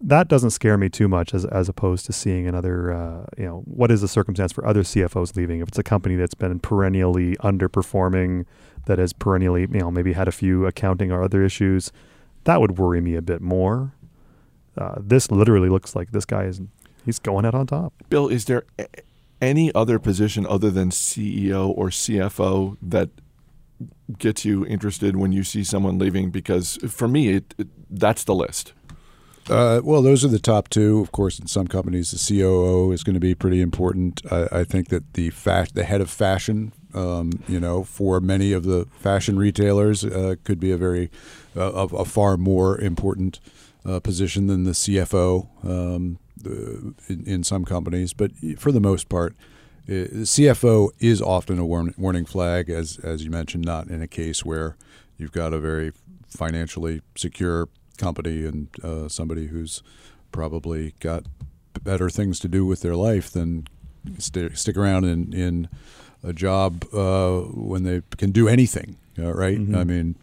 that 0.00 0.28
doesn't 0.28 0.50
scare 0.50 0.76
me 0.76 0.88
too 0.88 1.08
much 1.08 1.34
as 1.34 1.44
as 1.46 1.68
opposed 1.68 2.06
to 2.06 2.12
seeing 2.12 2.46
another 2.46 2.92
uh, 2.92 3.26
you 3.38 3.44
know 3.44 3.62
what 3.64 3.90
is 3.90 4.00
the 4.00 4.08
circumstance 4.08 4.52
for 4.52 4.66
other 4.66 4.82
CFOs 4.82 5.36
leaving? 5.36 5.60
If 5.60 5.68
it's 5.68 5.78
a 5.78 5.82
company 5.82 6.16
that's 6.16 6.34
been 6.34 6.58
perennially 6.58 7.36
underperforming 7.36 8.44
that 8.86 8.98
has 8.98 9.12
perennially 9.12 9.62
you 9.62 9.80
know 9.80 9.90
maybe 9.90 10.12
had 10.12 10.28
a 10.28 10.32
few 10.32 10.66
accounting 10.66 11.10
or 11.10 11.22
other 11.22 11.44
issues 11.44 11.92
that 12.44 12.60
would 12.60 12.78
worry 12.78 13.00
me 13.00 13.14
a 13.16 13.22
bit 13.22 13.40
more. 13.40 13.92
Uh, 14.76 14.96
this 14.98 15.30
literally 15.30 15.68
looks 15.68 15.94
like 15.96 16.12
this 16.12 16.24
guy 16.24 16.44
is 16.44 16.60
he's 17.04 17.18
going 17.18 17.44
out 17.44 17.54
on 17.54 17.66
top. 17.66 17.92
Bill 18.08 18.28
is 18.28 18.44
there 18.46 18.64
a- 18.78 18.86
any 19.40 19.74
other 19.74 19.98
position 19.98 20.46
other 20.46 20.70
than 20.70 20.90
CEO 20.90 21.68
or 21.76 21.88
CFO 21.88 22.76
that 22.82 23.10
gets 24.18 24.44
you 24.44 24.64
interested 24.66 25.16
when 25.16 25.32
you 25.32 25.42
see 25.42 25.64
someone 25.64 25.98
leaving? 25.98 26.30
Because 26.30 26.76
for 26.88 27.08
me 27.08 27.28
it, 27.28 27.54
it, 27.58 27.68
that's 27.90 28.24
the 28.24 28.34
list 28.34 28.72
uh, 29.50 29.80
well, 29.84 30.00
those 30.00 30.24
are 30.24 30.28
the 30.28 30.38
top 30.38 30.68
two. 30.68 31.00
Of 31.00 31.12
course, 31.12 31.38
in 31.38 31.46
some 31.46 31.66
companies, 31.66 32.10
the 32.10 32.40
COO 32.40 32.92
is 32.92 33.04
going 33.04 33.14
to 33.14 33.20
be 33.20 33.34
pretty 33.34 33.60
important. 33.60 34.20
I, 34.30 34.48
I 34.50 34.64
think 34.64 34.88
that 34.88 35.14
the 35.14 35.30
the 35.74 35.84
head 35.84 36.00
of 36.00 36.10
fashion, 36.10 36.72
um, 36.94 37.32
you 37.46 37.60
know, 37.60 37.84
for 37.84 38.20
many 38.20 38.52
of 38.52 38.64
the 38.64 38.86
fashion 38.98 39.36
retailers, 39.36 40.04
uh, 40.04 40.36
could 40.44 40.60
be 40.60 40.72
a 40.72 40.76
very 40.76 41.10
uh, 41.56 41.72
a, 41.72 42.04
far 42.04 42.36
more 42.36 42.80
important 42.80 43.40
uh, 43.84 44.00
position 44.00 44.46
than 44.46 44.64
the 44.64 44.72
CFO 44.72 45.48
um, 45.64 46.18
in, 46.44 47.24
in, 47.26 47.44
some 47.44 47.64
companies. 47.64 48.12
But 48.12 48.32
for 48.56 48.72
the 48.72 48.80
most 48.80 49.08
part, 49.08 49.34
the 49.86 50.04
uh, 50.04 50.08
CFO 50.24 50.90
is 51.00 51.20
often 51.20 51.58
a 51.58 51.66
warning 51.66 52.24
flag, 52.24 52.70
as 52.70 52.98
as 52.98 53.24
you 53.24 53.30
mentioned, 53.30 53.66
not 53.66 53.88
in 53.88 54.00
a 54.00 54.08
case 54.08 54.44
where 54.44 54.76
you've 55.18 55.32
got 55.32 55.52
a 55.52 55.58
very 55.58 55.92
financially 56.26 57.02
secure 57.14 57.68
company 57.98 58.44
and 58.44 58.68
uh, 58.82 59.08
somebody 59.08 59.48
who's 59.48 59.82
probably 60.32 60.94
got 61.00 61.24
better 61.82 62.10
things 62.10 62.38
to 62.40 62.48
do 62.48 62.64
with 62.64 62.80
their 62.80 62.96
life 62.96 63.30
than 63.30 63.66
st- 64.18 64.56
stick 64.56 64.76
around 64.76 65.04
in, 65.04 65.32
in 65.32 65.68
a 66.22 66.32
job 66.32 66.84
uh, 66.92 67.40
when 67.40 67.82
they 67.84 68.02
can 68.16 68.30
do 68.30 68.48
anything, 68.48 68.96
uh, 69.18 69.32
right? 69.34 69.58
Mm-hmm. 69.58 69.76
I 69.76 69.84
mean, 69.84 70.16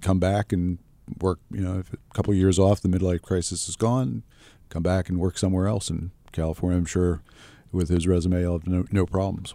come 0.00 0.18
back 0.18 0.52
and 0.52 0.78
work, 1.20 1.40
you 1.50 1.60
know, 1.60 1.78
if 1.78 1.92
a 1.92 1.96
couple 2.14 2.32
of 2.32 2.38
years 2.38 2.58
off, 2.58 2.80
the 2.80 2.88
midlife 2.88 3.22
crisis 3.22 3.68
is 3.68 3.76
gone, 3.76 4.22
come 4.68 4.82
back 4.82 5.08
and 5.08 5.18
work 5.18 5.38
somewhere 5.38 5.66
else 5.66 5.90
in 5.90 6.10
California. 6.32 6.78
I'm 6.78 6.84
sure 6.84 7.22
with 7.72 7.88
his 7.88 8.06
resume, 8.06 8.44
I'll 8.44 8.52
have 8.52 8.66
no, 8.66 8.84
no 8.90 9.06
problems. 9.06 9.54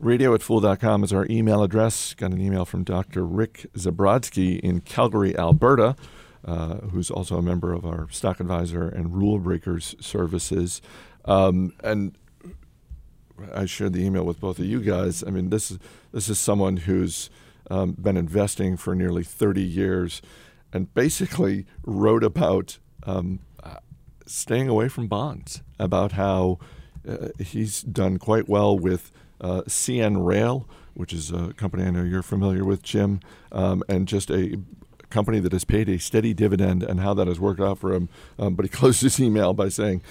Radio 0.00 0.34
at 0.34 0.42
fool.com 0.42 1.04
is 1.04 1.12
our 1.12 1.26
email 1.30 1.62
address. 1.62 2.14
Got 2.14 2.32
an 2.32 2.40
email 2.40 2.64
from 2.64 2.84
Dr. 2.84 3.24
Rick 3.24 3.66
Zabrodsky 3.76 4.58
in 4.60 4.80
Calgary, 4.80 5.36
Alberta 5.38 5.96
uh, 6.44 6.76
who's 6.88 7.10
also 7.10 7.38
a 7.38 7.42
member 7.42 7.72
of 7.72 7.84
our 7.84 8.08
stock 8.10 8.40
advisor 8.40 8.88
and 8.88 9.14
rule 9.14 9.38
breakers 9.38 9.94
services. 10.00 10.82
Um, 11.24 11.72
and 11.82 12.16
I 13.52 13.66
shared 13.66 13.92
the 13.94 14.04
email 14.04 14.24
with 14.24 14.40
both 14.40 14.58
of 14.58 14.64
you 14.64 14.80
guys. 14.80 15.24
I 15.26 15.30
mean, 15.30 15.50
this 15.50 15.70
is 15.70 15.78
this 16.12 16.28
is 16.28 16.38
someone 16.38 16.78
who's 16.78 17.30
um, 17.70 17.92
been 17.92 18.16
investing 18.16 18.76
for 18.76 18.94
nearly 18.94 19.24
30 19.24 19.62
years, 19.62 20.22
and 20.72 20.92
basically 20.94 21.66
wrote 21.84 22.22
about 22.22 22.78
um, 23.04 23.40
staying 24.26 24.68
away 24.68 24.88
from 24.88 25.06
bonds, 25.06 25.62
about 25.78 26.12
how 26.12 26.58
uh, 27.08 27.28
he's 27.38 27.82
done 27.82 28.18
quite 28.18 28.48
well 28.48 28.78
with 28.78 29.10
uh, 29.40 29.62
CN 29.62 30.24
Rail, 30.24 30.68
which 30.94 31.12
is 31.12 31.30
a 31.30 31.52
company 31.54 31.84
I 31.84 31.90
know 31.90 32.02
you're 32.02 32.22
familiar 32.22 32.64
with, 32.64 32.82
Jim, 32.82 33.20
um, 33.52 33.82
and 33.88 34.08
just 34.08 34.30
a 34.30 34.58
company 35.14 35.38
that 35.40 35.52
has 35.52 35.64
paid 35.64 35.88
a 35.88 35.98
steady 35.98 36.34
dividend 36.34 36.82
and 36.82 37.00
how 37.00 37.14
that 37.14 37.28
has 37.28 37.38
worked 37.38 37.60
out 37.60 37.78
for 37.78 37.94
him. 37.94 38.08
Um, 38.38 38.54
but 38.54 38.64
he 38.64 38.68
closed 38.80 39.00
his 39.00 39.20
email 39.20 39.54
by 39.54 39.68
saying, 39.68 40.02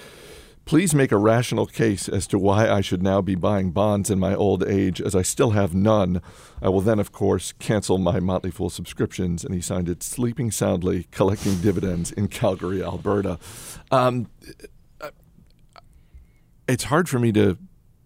Please 0.64 0.94
make 0.94 1.12
a 1.12 1.18
rational 1.18 1.66
case 1.66 2.08
as 2.08 2.26
to 2.26 2.38
why 2.38 2.70
I 2.70 2.80
should 2.80 3.02
now 3.02 3.20
be 3.20 3.34
buying 3.34 3.70
bonds 3.70 4.08
in 4.08 4.18
my 4.18 4.34
old 4.34 4.64
age, 4.64 4.98
as 4.98 5.14
I 5.14 5.20
still 5.20 5.50
have 5.50 5.74
none. 5.74 6.22
I 6.62 6.70
will 6.70 6.80
then, 6.80 6.98
of 6.98 7.12
course, 7.12 7.52
cancel 7.52 7.98
my 7.98 8.18
Motley 8.18 8.50
Fool 8.50 8.70
subscriptions. 8.70 9.44
And 9.44 9.54
he 9.54 9.60
signed 9.60 9.90
it, 9.90 10.02
sleeping 10.02 10.50
soundly, 10.50 11.06
collecting 11.10 11.60
dividends 11.60 12.12
in 12.12 12.28
Calgary, 12.28 12.82
Alberta. 12.82 13.38
Um, 13.90 14.28
it's 16.66 16.84
hard 16.84 17.10
for 17.10 17.18
me 17.18 17.30
to 17.32 17.58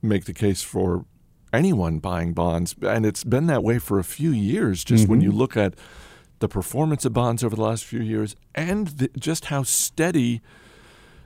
make 0.02 0.24
the 0.24 0.34
case 0.34 0.62
for 0.62 1.04
anyone 1.52 1.98
buying 1.98 2.32
bonds, 2.32 2.74
and 2.82 3.06
it's 3.06 3.24
been 3.24 3.46
that 3.46 3.62
way 3.62 3.78
for 3.78 3.98
a 3.98 4.04
few 4.04 4.30
years. 4.30 4.84
Just 4.84 5.04
mm-hmm. 5.04 5.12
when 5.12 5.20
you 5.20 5.32
look 5.32 5.56
at 5.56 5.74
the 6.40 6.48
performance 6.48 7.04
of 7.04 7.12
bonds 7.12 7.42
over 7.42 7.56
the 7.56 7.62
last 7.62 7.84
few 7.84 8.00
years, 8.00 8.36
and 8.54 8.88
the, 8.88 9.10
just 9.18 9.46
how 9.46 9.62
steady 9.62 10.40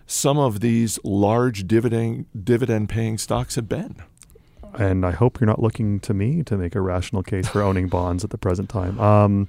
some 0.07 0.39
of 0.39 0.61
these 0.61 0.99
large 1.05 1.67
dividend 1.67 2.27
dividend 2.45 2.89
paying 2.89 3.19
stocks 3.19 3.55
have 3.55 3.69
been. 3.69 3.97
And 4.75 5.05
I 5.05 5.11
hope 5.11 5.41
you're 5.41 5.47
not 5.47 5.61
looking 5.61 6.01
to 6.01 6.15
me 6.15 6.43
to 6.45 6.57
make 6.57 6.75
a 6.75 6.81
rational 6.81 7.23
case 7.23 7.49
for 7.49 7.63
owning 7.63 7.89
bonds 7.91 8.25
at 8.25 8.31
the 8.31 8.39
present 8.39 8.69
time. 8.69 8.99
Um, 8.99 9.49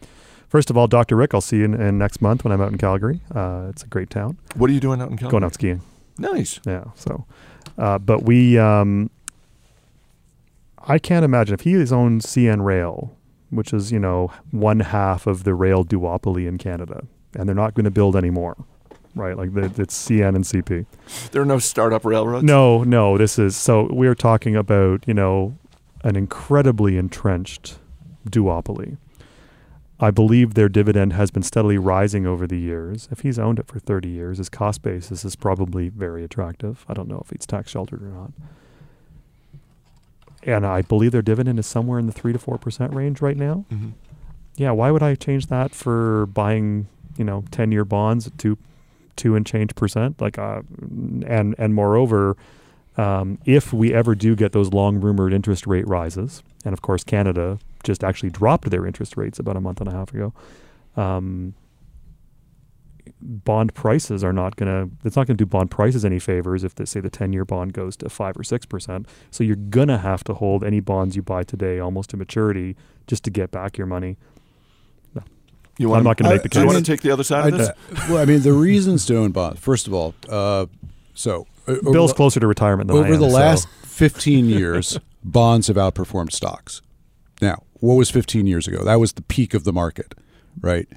first 0.50 0.70
of 0.70 0.77
all, 0.77 0.88
Dr. 0.88 1.15
Rick, 1.15 1.34
I'll 1.34 1.41
see 1.41 1.58
you 1.58 1.65
in, 1.65 1.74
in, 1.79 1.98
next 1.98 2.22
month 2.22 2.43
when 2.43 2.51
I'm 2.51 2.62
out 2.62 2.72
in 2.72 2.77
Calgary. 2.77 3.22
Uh, 3.34 3.67
it's 3.70 3.84
a 3.84 3.88
great 3.88 4.10
town. 4.10 4.38
What 4.55 4.70
are 4.70 4.74
you 4.74 4.82
doing 4.82 5.01
out 5.01 5.10
in 5.10 5.17
Calgary? 5.17 5.32
Going 5.32 5.43
out 5.46 5.53
skiing. 5.53 5.82
Nice. 6.17 6.60
Yeah. 6.65 6.86
So, 6.96 7.25
uh, 7.77 8.00
but 8.00 8.24
we, 8.24 8.58
um, 8.58 9.10
I 10.86 11.00
can't 11.00 11.24
imagine 11.24 11.53
if 11.53 11.62
he 11.62 11.75
owns 11.91 12.25
CN 12.25 12.63
Rail 12.63 13.15
which 13.55 13.74
is, 13.74 13.91
you 13.91 14.00
know, 14.00 14.31
one 14.51 14.79
half 14.79 15.27
of 15.27 15.43
the 15.43 15.53
rail 15.53 15.83
duopoly 15.83 16.48
in 16.48 16.57
Canada. 16.57 17.05
And 17.36 17.48
they're 17.48 17.55
not 17.55 17.74
going 17.74 17.86
to 17.86 17.91
build 17.91 18.15
any 18.15 18.29
more, 18.29 18.55
right? 19.15 19.38
Like 19.38 19.53
the, 19.53 19.65
it's 19.81 20.07
CN 20.07 20.36
and 20.36 20.43
CP. 20.43 20.86
There 21.31 21.41
are 21.41 21.45
no 21.45 21.60
startup 21.60 22.05
railroads? 22.05 22.43
No, 22.43 22.83
no. 22.83 23.17
This 23.17 23.39
is, 23.39 23.55
so 23.55 23.88
we're 23.91 24.15
talking 24.15 24.55
about, 24.55 25.07
you 25.07 25.13
know, 25.13 25.57
an 26.03 26.15
incredibly 26.15 26.98
entrenched 26.98 27.79
duopoly. 28.29 28.98
I 30.00 30.12
believe 30.12 30.53
their 30.53 30.69
dividend 30.69 31.13
has 31.13 31.31
been 31.31 31.43
steadily 31.43 31.77
rising 31.77 32.27
over 32.27 32.45
the 32.45 32.60
years. 32.60 33.07
If 33.12 33.22
he's 33.22 33.39
owned 33.39 33.60
it 33.60 33.67
for 33.67 33.79
30 33.79 34.10
years, 34.10 34.38
his 34.38 34.50
cost 34.50 34.81
basis 34.81 35.24
is 35.24 35.36
probably 35.36 35.89
very 35.89 36.24
attractive. 36.24 36.86
I 36.89 36.93
don't 36.93 37.07
know 37.07 37.22
if 37.24 37.31
it's 37.31 37.45
tax 37.45 37.72
sheltered 37.72 38.01
or 38.01 38.07
not 38.07 38.33
and 40.45 40.65
I 40.65 40.81
believe 40.81 41.12
their 41.12 41.21
dividend 41.21 41.59
is 41.59 41.67
somewhere 41.67 42.00
in 42.00 42.05
the 42.05 42.12
three 42.12 42.33
to 42.33 42.39
four 42.39 42.57
percent 42.57 42.93
range 42.93 43.21
right 43.21 43.38
now. 43.38 43.65
Mm-hmm. 43.71 43.89
Yeah, 44.55 44.71
why 44.71 44.91
would 44.91 45.03
I 45.03 45.15
change 45.15 45.47
that 45.47 45.71
for 45.73 46.27
buying 46.27 46.88
you 47.17 47.23
know 47.23 47.43
ten 47.51 47.71
year 47.71 47.85
bonds 47.85 48.27
at 48.27 48.38
two 48.38 48.57
two 49.15 49.35
and 49.35 49.45
change 49.45 49.75
percent? 49.75 50.21
Like, 50.21 50.38
uh, 50.38 50.62
and 51.25 51.55
and 51.57 51.73
moreover, 51.73 52.38
um, 52.97 53.39
if 53.45 53.73
we 53.73 53.93
ever 53.93 54.15
do 54.15 54.35
get 54.35 54.51
those 54.51 54.71
long 54.71 55.00
rumored 55.00 55.33
interest 55.33 55.65
rate 55.65 55.88
rises, 55.88 56.43
and 56.65 56.73
of 56.73 56.81
course 56.81 57.03
Canada 57.03 57.59
just 57.83 58.03
actually 58.03 58.29
dropped 58.29 58.69
their 58.69 58.85
interest 58.85 59.17
rates 59.17 59.39
about 59.39 59.57
a 59.57 59.62
month 59.62 59.81
and 59.81 59.89
a 59.89 59.91
half 59.91 60.13
ago. 60.13 60.33
Um, 60.95 61.53
bond 63.22 63.74
prices 63.74 64.24
are 64.24 64.33
not 64.33 64.55
going 64.55 64.67
to 64.89 64.95
it's 65.05 65.15
not 65.15 65.27
going 65.27 65.36
to 65.38 65.41
do 65.41 65.45
bond 65.45 65.69
prices 65.72 66.03
any 66.05 66.19
favors 66.19 66.63
if 66.63 66.75
they 66.75 66.86
say 66.86 67.00
the 67.00 67.10
10 67.10 67.33
year 67.33 67.43
bond 67.45 67.74
goes 67.74 67.95
to 67.98 68.10
5 68.10 68.38
or 68.38 68.43
6% 68.43 69.05
so 69.31 69.43
you're 69.43 69.55
going 69.55 69.88
to 69.89 69.98
have 69.98 70.24
to 70.25 70.33
hold 70.33 70.63
any 70.63 70.79
bonds 70.79 71.15
you 71.15 71.22
buy 71.22 71.43
today 71.43 71.79
almost 71.79 72.10
to 72.12 72.17
maturity 72.17 72.75
just 73.07 73.24
to 73.24 73.29
get 73.29 73.51
back 73.51 73.77
your 73.77 73.88
money 73.88 74.17
You 75.77 75.89
want 75.89 76.00
i'm 76.00 76.03
not 76.05 76.17
going 76.17 76.29
to 76.29 76.36
make 76.36 76.43
the 76.43 76.50
Do 76.50 76.60
you 76.60 76.65
want 76.67 76.77
to 76.77 76.83
take 76.83 77.01
the 77.01 77.12
other 77.12 77.24
side 77.24 77.48
of 77.48 77.53
I- 77.55 77.57
this? 77.57 77.69
uh, 77.69 77.74
well, 78.10 78.17
I 78.19 78.25
mean, 78.25 78.41
the 78.41 78.53
reasons 78.53 79.05
to 79.07 79.17
own 79.17 79.31
bonds. 79.31 79.60
First 79.60 79.88
of 79.88 79.93
all, 79.93 80.13
uh, 80.29 80.67
so 81.15 81.48
uh, 81.67 81.75
bill's 81.91 82.12
the- 82.12 82.15
closer 82.15 82.39
to 82.39 82.45
retirement 82.48 82.88
than 82.89 82.98
I 82.98 83.00
over 83.01 83.13
am, 83.15 83.19
the 83.19 83.29
so- 83.29 83.36
last 83.36 83.67
15 83.86 84.45
years, 84.45 85.00
bonds 85.24 85.67
have 85.67 85.77
outperformed 85.77 86.31
stocks. 86.31 86.81
Now, 87.41 87.63
what 87.79 87.95
was 87.95 88.10
15 88.12 88.45
years 88.45 88.67
ago? 88.67 88.83
That 88.83 88.95
was 89.00 89.13
the 89.13 89.24
peak 89.24 89.53
of 89.55 89.63
the 89.63 89.74
market, 89.74 90.13
right? 90.62 90.88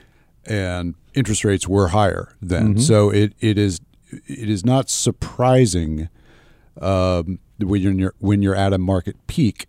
And 0.47 0.95
interest 1.15 1.45
rates 1.45 1.67
were 1.67 1.89
higher 1.89 2.35
then. 2.41 2.79
So 2.79 3.11
it, 3.11 3.33
it 3.41 3.59
is 3.59 3.81
it 4.11 4.49
is 4.49 4.65
not 4.65 4.89
surprising 4.89 6.09
um, 6.81 7.41
when 7.59 7.99
you're 7.99 8.15
when 8.19 8.43
you're 8.43 8.55
at 8.55 8.73
a 8.73 8.79
market 8.79 9.17
peak 9.27 9.67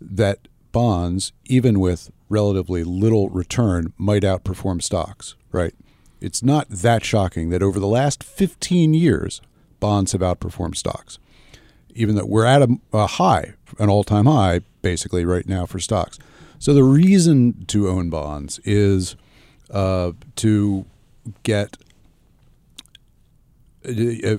that 0.00 0.46
bonds, 0.70 1.32
even 1.46 1.80
with 1.80 2.10
relatively 2.28 2.84
little 2.84 3.28
return, 3.30 3.92
might 3.98 4.22
outperform 4.22 4.82
stocks, 4.82 5.34
right? 5.50 5.74
It's 6.20 6.42
not 6.42 6.68
that 6.68 7.04
shocking 7.04 7.50
that 7.50 7.62
over 7.62 7.80
the 7.80 7.88
last 7.88 8.22
15 8.22 8.94
years, 8.94 9.42
bonds 9.80 10.12
have 10.12 10.20
outperformed 10.20 10.76
stocks 10.76 11.18
even 11.94 12.14
though 12.14 12.24
we're 12.24 12.44
at 12.44 12.62
a, 12.62 12.68
a 12.92 13.06
high, 13.06 13.54
an 13.78 13.88
all-time 13.88 14.26
high, 14.26 14.60
basically 14.82 15.24
right 15.24 15.46
now 15.46 15.66
for 15.66 15.78
stocks. 15.78 16.18
So 16.58 16.74
the 16.74 16.84
reason 16.84 17.64
to 17.66 17.88
own 17.88 18.10
bonds 18.10 18.60
is 18.64 19.16
uh, 19.72 20.12
to 20.36 20.84
get 21.42 21.76
a, 23.84 24.38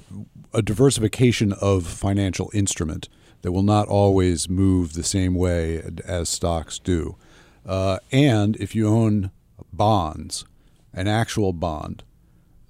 a 0.53 0.61
diversification 0.61 1.53
of 1.53 1.85
financial 1.85 2.49
instrument 2.53 3.09
that 3.41 3.51
will 3.51 3.63
not 3.63 3.87
always 3.87 4.49
move 4.49 4.93
the 4.93 5.03
same 5.03 5.35
way 5.35 5.83
as 6.05 6.29
stocks 6.29 6.79
do. 6.79 7.17
Uh, 7.65 7.97
and 8.11 8.55
if 8.57 8.75
you 8.75 8.87
own 8.87 9.31
bonds, 9.71 10.45
an 10.93 11.07
actual 11.07 11.51
bond, 11.51 12.03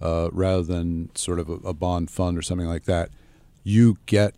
uh, 0.01 0.29
rather 0.31 0.63
than 0.63 1.13
sort 1.15 1.39
of 1.39 1.49
a, 1.49 1.53
a 1.67 1.73
bond 1.73 2.09
fund 2.09 2.37
or 2.37 2.41
something 2.41 2.67
like 2.67 2.85
that, 2.85 3.09
you 3.63 3.97
get 4.05 4.35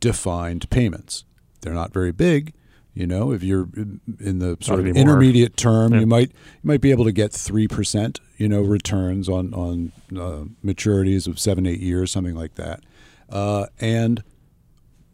defined 0.00 0.68
payments. 0.70 1.24
They're 1.60 1.74
not 1.74 1.92
very 1.92 2.12
big. 2.12 2.52
You 2.94 3.06
know, 3.06 3.30
if 3.32 3.42
you're 3.42 3.68
in 4.18 4.40
the 4.40 4.56
sort 4.60 4.80
of 4.80 4.86
anymore. 4.86 5.00
intermediate 5.14 5.56
term, 5.56 5.92
Yeah. 5.94 6.00
you 6.00 6.06
might 6.06 6.30
you 6.30 6.64
might 6.64 6.80
be 6.80 6.90
able 6.90 7.04
to 7.04 7.12
get 7.12 7.32
three 7.32 7.68
percent. 7.68 8.20
You 8.36 8.48
know, 8.48 8.62
returns 8.62 9.28
on 9.28 9.54
on 9.54 9.92
uh, 10.12 10.44
maturities 10.64 11.26
of 11.28 11.38
seven 11.38 11.66
eight 11.66 11.80
years, 11.80 12.10
something 12.10 12.34
like 12.34 12.56
that, 12.56 12.80
uh, 13.28 13.66
and 13.80 14.22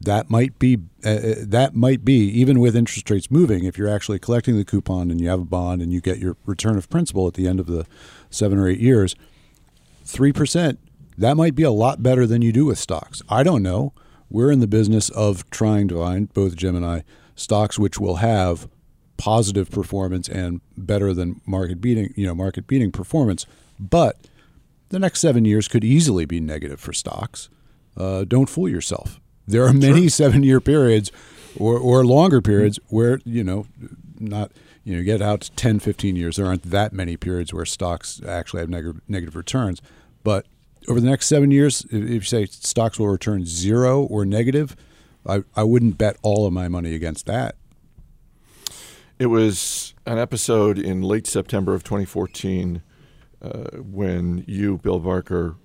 that 0.00 0.30
might 0.30 0.59
be 0.59 0.78
uh, 1.04 1.09
uh, 1.11 1.35
that 1.40 1.75
might 1.75 2.04
be 2.04 2.16
even 2.40 2.61
with 2.61 2.75
interest 2.76 3.11
rates 3.11 3.30
moving. 3.30 3.64
If 3.64 3.76
you're 3.76 3.88
actually 3.88 4.18
collecting 4.21 4.56
the 4.56 4.64
coupon 4.64 5.11
and 5.11 5.21
you 5.21 5.28
have 5.28 5.40
a 5.40 5.45
bond 5.45 5.83
and 5.83 5.92
you 5.92 6.00
get 6.00 6.18
your 6.18 6.37
return 6.47 6.76
of 6.78 6.88
principal 6.88 7.26
at 7.26 7.35
the 7.35 7.47
end 7.47 7.61
of 7.61 7.66
the 7.66 7.87
seven 8.30 8.59
or 8.59 8.68
eight 8.68 8.80
years, 8.80 9.14
three 10.04 10.33
percent. 10.33 10.78
That 11.18 11.37
might 11.37 11.54
be 11.54 11.62
a 11.62 11.71
lot 11.71 12.02
better 12.02 12.26
than 12.26 12.42
you 12.42 12.52
do 12.52 12.66
with 12.66 12.78
stocks. 12.78 13.23
I 13.28 13.42
don't 13.42 13.62
know. 13.62 13.92
We're 14.28 14.50
in 14.50 14.61
the 14.61 14.66
business 14.66 15.09
of 15.11 15.49
trying 15.50 15.88
to 15.88 15.95
find 15.97 16.33
both 16.35 16.56
Jim 16.56 16.76
and 16.76 16.85
I 16.85 17.04
stocks 17.37 17.78
which 17.78 17.99
will 18.00 18.16
have 18.16 18.69
positive 19.16 19.71
performance 19.71 20.28
and 20.28 20.61
better 20.76 21.14
than 21.14 21.40
market 21.47 21.81
beating, 21.81 22.12
you 22.16 22.26
know, 22.26 22.35
market 22.35 22.66
beating 22.66 22.90
performance. 22.90 23.47
But 23.78 24.16
the 24.88 24.99
next 24.99 25.21
seven 25.21 25.45
years 25.45 25.69
could 25.69 25.85
easily 25.85 26.25
be 26.25 26.40
negative 26.40 26.81
for 26.81 26.93
stocks. 26.93 27.49
Uh, 27.97 28.25
don't 28.25 28.49
fool 28.49 28.69
yourself. 28.69 29.21
There 29.47 29.64
are 29.64 29.73
many 29.73 30.09
seven-year 30.09 30.61
periods 30.61 31.12
or, 31.59 31.78
or 31.78 32.05
longer 32.05 32.43
periods 32.43 32.78
where 32.88 33.21
you 33.25 33.45
know, 33.45 33.66
not 34.19 34.52
you 34.85 34.97
know, 34.97 35.02
get 35.02 35.21
out 35.21 35.40
to 35.43 35.50
10, 35.52 35.81
15 35.81 36.14
years. 36.14 36.37
There 36.37 36.47
aren't 36.47 36.62
that 36.62 36.93
many 36.93 37.16
periods 37.16 37.52
where 37.52 37.64
stocks 37.64 38.21
actually 38.26 38.61
have 38.61 38.69
negative 38.69 39.00
negative 39.09 39.34
returns. 39.34 39.82
But 40.23 40.47
over 40.89 41.00
the 41.00 41.08
next 41.08 41.26
seven 41.26 41.50
years, 41.50 41.84
if 41.91 42.04
if 42.04 42.10
you 42.10 42.21
say 42.21 42.47
stocks 42.47 42.99
will 42.99 43.08
return 43.08 43.45
zero 43.47 44.02
or 44.02 44.25
negative, 44.25 44.76
I, 45.28 45.45
I 45.54 45.65
wouldn't 45.65 45.99
bet 45.99 46.17
all 46.23 46.47
of 46.47 46.52
my 46.52 46.69
money 46.69 46.95
against 46.95 47.26
that. 47.26 47.56
It 49.19 49.26
was 49.26 49.95
an 50.04 50.19
episode 50.19 50.78
in 50.78 51.02
late 51.02 51.26
September 51.26 51.75
of 51.75 51.82
2014 51.84 52.82
uh, 53.43 53.49
when 53.78 54.45
you, 54.47 54.78
Bill 54.78 54.99
Barker, 54.99 55.56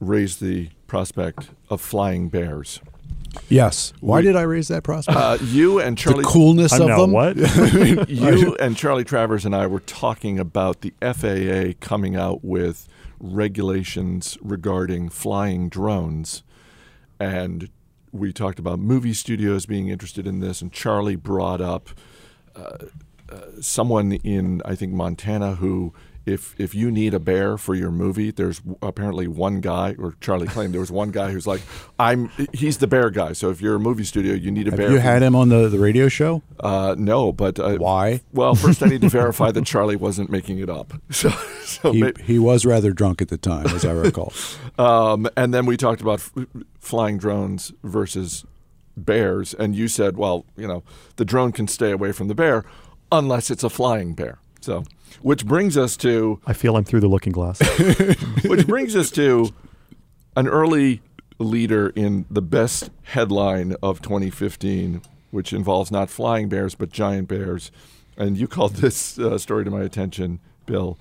raised 0.00 0.40
the 0.40 0.70
prospect 0.86 1.50
of 1.70 1.80
flying 1.80 2.28
bears. 2.28 2.80
Yes. 3.48 3.92
Why 4.00 4.22
did 4.22 4.36
I 4.36 4.42
raise 4.42 4.68
that 4.68 4.84
prospect? 4.84 5.18
Uh, 5.18 5.38
you 5.42 5.80
and 5.80 5.96
the 5.98 6.02
Charlie, 6.02 6.24
coolness 6.24 6.72
i'm 6.72 6.82
of 6.82 6.88
now 6.88 7.00
them. 7.00 7.12
what 7.12 7.36
you 8.08 8.54
and 8.56 8.76
Charlie 8.76 9.04
Travers 9.04 9.44
and 9.44 9.54
I 9.54 9.66
were 9.66 9.80
talking 9.80 10.38
about 10.38 10.80
the 10.82 10.94
FAA 11.02 11.76
coming 11.84 12.16
out 12.16 12.44
with 12.44 12.88
regulations 13.18 14.38
regarding 14.40 15.08
flying 15.08 15.68
drones, 15.68 16.42
and 17.18 17.68
we 18.14 18.32
talked 18.32 18.58
about 18.58 18.78
movie 18.78 19.12
studios 19.12 19.66
being 19.66 19.88
interested 19.88 20.26
in 20.26 20.40
this, 20.40 20.62
and 20.62 20.72
Charlie 20.72 21.16
brought 21.16 21.60
up 21.60 21.90
uh, 22.54 22.76
uh, 23.28 23.40
someone 23.60 24.12
in 24.12 24.62
I 24.64 24.74
think 24.74 24.92
Montana 24.92 25.56
who. 25.56 25.92
If, 26.26 26.54
if 26.58 26.74
you 26.74 26.90
need 26.90 27.12
a 27.12 27.20
bear 27.20 27.58
for 27.58 27.74
your 27.74 27.90
movie, 27.90 28.30
there's 28.30 28.62
apparently 28.80 29.28
one 29.28 29.60
guy, 29.60 29.94
or 29.98 30.14
Charlie 30.22 30.46
claimed 30.46 30.72
there 30.72 30.80
was 30.80 30.90
one 30.90 31.10
guy 31.10 31.30
who's 31.30 31.46
like, 31.46 31.60
I'm 31.98 32.30
he's 32.54 32.78
the 32.78 32.86
bear 32.86 33.10
guy. 33.10 33.34
So 33.34 33.50
if 33.50 33.60
you're 33.60 33.74
a 33.74 33.78
movie 33.78 34.04
studio, 34.04 34.32
you 34.32 34.50
need 34.50 34.66
a 34.66 34.70
Have 34.70 34.78
bear. 34.78 34.90
you 34.90 34.98
had 34.98 35.22
him 35.22 35.36
on 35.36 35.50
the, 35.50 35.68
the 35.68 35.78
radio 35.78 36.08
show? 36.08 36.42
uh, 36.60 36.94
no, 36.98 37.30
but 37.30 37.60
uh, 37.60 37.76
Why? 37.76 38.22
Well, 38.32 38.54
first 38.54 38.82
I 38.82 38.86
need 38.86 39.02
to 39.02 39.10
verify 39.10 39.50
that 39.50 39.64
Charlie 39.66 39.96
wasn't 39.96 40.30
making 40.30 40.58
it 40.60 40.70
up. 40.70 40.94
So, 41.10 41.28
so 41.64 41.92
He, 41.92 42.00
may- 42.02 42.12
he 42.22 42.38
was 42.38 42.64
rather 42.64 42.92
drunk 42.92 43.20
at 43.20 43.28
the 43.28 43.36
time, 43.38 43.66
as 43.66 43.84
I 43.84 43.92
recall. 43.92 44.32
um, 44.78 45.28
and 45.36 45.52
then 45.52 45.66
we 45.66 45.76
talked 45.76 46.00
about 46.00 46.20
f- 46.20 46.46
flying 46.78 47.18
drones 47.18 47.72
versus 47.82 48.44
bears, 48.96 49.52
and 49.54 49.74
you 49.76 49.88
said, 49.88 50.16
well, 50.16 50.46
you 50.56 50.66
know, 50.66 50.82
the 51.16 51.24
drone 51.24 51.52
can 51.52 51.68
stay 51.68 51.90
away 51.90 52.12
from 52.12 52.28
the 52.28 52.34
bear 52.34 52.64
unless 53.12 53.50
it's 53.50 53.62
a 53.64 53.68
flying 53.70 54.14
bear. 54.14 54.38
So, 54.64 54.84
which 55.22 55.46
brings 55.46 55.76
us 55.76 55.96
to 55.98 56.40
i 56.46 56.52
feel 56.52 56.76
i'm 56.76 56.84
through 56.84 57.00
the 57.00 57.08
looking 57.08 57.32
glass 57.32 57.60
which 58.44 58.66
brings 58.66 58.96
us 58.96 59.10
to 59.12 59.54
an 60.36 60.48
early 60.48 61.00
leader 61.38 61.88
in 61.90 62.26
the 62.30 62.42
best 62.42 62.90
headline 63.02 63.74
of 63.82 64.00
2015, 64.02 65.02
which 65.30 65.52
involves 65.52 65.90
not 65.90 66.10
flying 66.10 66.48
bears 66.48 66.74
but 66.74 66.90
giant 66.90 67.28
bears. 67.28 67.70
And 68.16 68.36
you 68.36 68.46
called 68.46 68.74
this 68.76 69.18
uh, 69.18 69.38
story 69.38 69.64
to 69.64 69.70
my 69.70 69.82
attention, 69.82 70.40
Bill. 70.66 70.98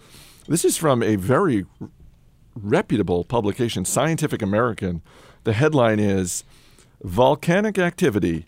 This 0.47 0.65
is 0.65 0.77
from 0.77 1.01
a 1.01 1.15
very 1.15 1.65
reputable 2.55 3.23
publication, 3.23 3.85
Scientific 3.85 4.41
American. 4.41 5.01
The 5.43 5.53
headline 5.53 5.99
is 5.99 6.43
Volcanic 7.01 7.77
Activity, 7.77 8.45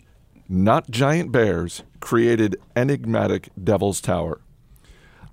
Not 0.48 0.90
Giant 0.90 1.32
Bears, 1.32 1.82
Created 2.00 2.56
Enigmatic 2.74 3.48
Devil's 3.62 4.00
Tower. 4.00 4.40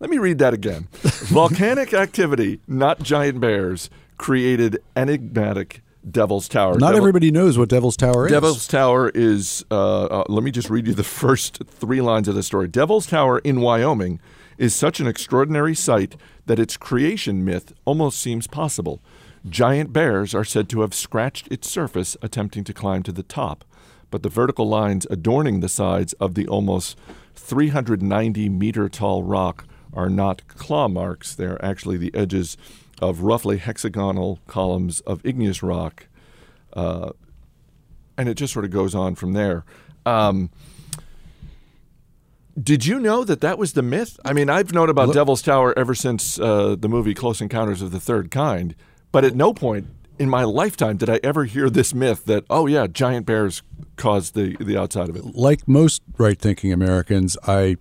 Let 0.04 0.10
me 0.10 0.18
read 0.18 0.40
that 0.40 0.54
again. 0.54 0.90
Volcanic 1.32 1.94
activity, 1.94 2.60
not 2.68 3.02
giant 3.02 3.40
bears, 3.40 3.90
created 4.18 4.80
enigmatic 4.98 5.82
Devil's 6.12 6.50
Tower. 6.50 6.74
Not 6.74 6.88
Devil- 6.88 6.98
everybody 6.98 7.32
knows 7.32 7.58
what 7.58 7.70
Devil's 7.70 7.96
Tower 7.96 8.26
is. 8.26 8.34
Devil's 8.34 8.68
Tower 8.68 9.12
is, 9.16 9.64
uh, 9.72 10.04
uh, 10.04 10.24
let 10.28 10.44
me 10.44 10.52
just 10.52 10.70
read 10.70 10.88
you 10.88 10.94
the 10.94 11.04
first 11.24 11.64
three 11.68 12.02
lines 12.02 12.28
of 12.28 12.36
the 12.36 12.44
story. 12.44 12.68
Devil's 12.68 13.06
Tower 13.06 13.40
in 13.40 13.62
Wyoming 13.62 14.20
is 14.58 14.76
such 14.76 15.00
an 15.00 15.08
extraordinary 15.08 15.74
sight 15.74 16.18
that 16.48 16.60
its 16.60 16.76
creation 16.76 17.46
myth 17.46 17.72
almost 17.86 18.20
seems 18.20 18.46
possible. 18.46 19.00
Giant 19.50 19.94
bears 19.94 20.36
are 20.36 20.44
said 20.44 20.68
to 20.68 20.82
have 20.82 20.94
scratched 20.94 21.48
its 21.50 21.70
surface 21.70 22.18
attempting 22.22 22.66
to 22.66 22.74
climb 22.74 23.04
to 23.04 23.14
the 23.14 23.24
top, 23.24 23.64
but 24.12 24.22
the 24.22 24.28
vertical 24.28 24.68
lines 24.68 25.08
adorning 25.10 25.62
the 25.62 25.70
sides 25.70 26.12
of 26.20 26.36
the 26.36 26.46
almost 26.50 26.98
390 27.36 28.50
meter 28.50 28.90
tall 28.90 29.24
rock 29.24 29.66
are 29.96 30.10
not 30.10 30.48
claw 30.48 30.88
marks. 30.88 31.36
They're 31.36 31.64
actually 31.64 31.98
the 31.98 32.14
edges 32.14 32.58
of 33.02 33.22
roughly 33.22 33.58
hexagonal 33.58 34.40
columns 34.48 35.02
of 35.02 35.26
igneous 35.26 35.62
rock 35.64 36.08
uh, 36.74 37.12
and 38.18 38.30
it 38.30 38.36
just 38.36 38.54
sort 38.54 38.66
of 38.66 38.72
goes 38.72 38.94
on 38.96 39.16
from 39.16 39.34
there. 39.34 39.64
Um, 40.06 40.50
did 42.62 42.86
you 42.86 43.00
know 43.00 43.24
that 43.24 43.42
that 43.42 43.58
was 43.58 43.74
the 43.74 43.82
myth? 43.82 44.20
I 44.24 44.34
mean, 44.34 44.50
I've 44.50 44.74
known 44.74 44.90
about 44.90 45.08
Look- 45.08 45.16
Devil's 45.16 45.42
Tower 45.42 45.78
ever 45.78 45.96
since 45.96 46.40
uh, 46.40 46.76
the 46.78 46.90
movie 46.90 47.14
Close 47.14 47.42
Encounters 47.42 47.82
of 47.82 47.92
the 47.92 48.00
Third 48.00 48.30
Kind, 48.30 48.76
but 49.12 49.24
at 49.24 49.36
no 49.36 49.54
point 49.54 49.88
in 50.20 50.30
my 50.30 50.44
lifetime 50.44 50.98
did 50.98 51.10
I 51.10 51.20
ever 51.24 51.46
hear 51.46 51.70
this 51.70 51.94
myth 51.94 52.26
that 52.26 52.46
oh 52.50 52.68
yeah, 52.68 52.86
giant 52.86 53.26
bears 53.26 53.64
caused 53.96 54.36
the 54.36 54.56
the 54.60 54.78
outside 54.78 55.10
of 55.10 55.16
it. 55.16 55.36
Like 55.36 55.68
most 55.68 56.04
right 56.18 56.38
thinking 56.38 56.72
Americans, 56.72 57.38
I 57.48 57.78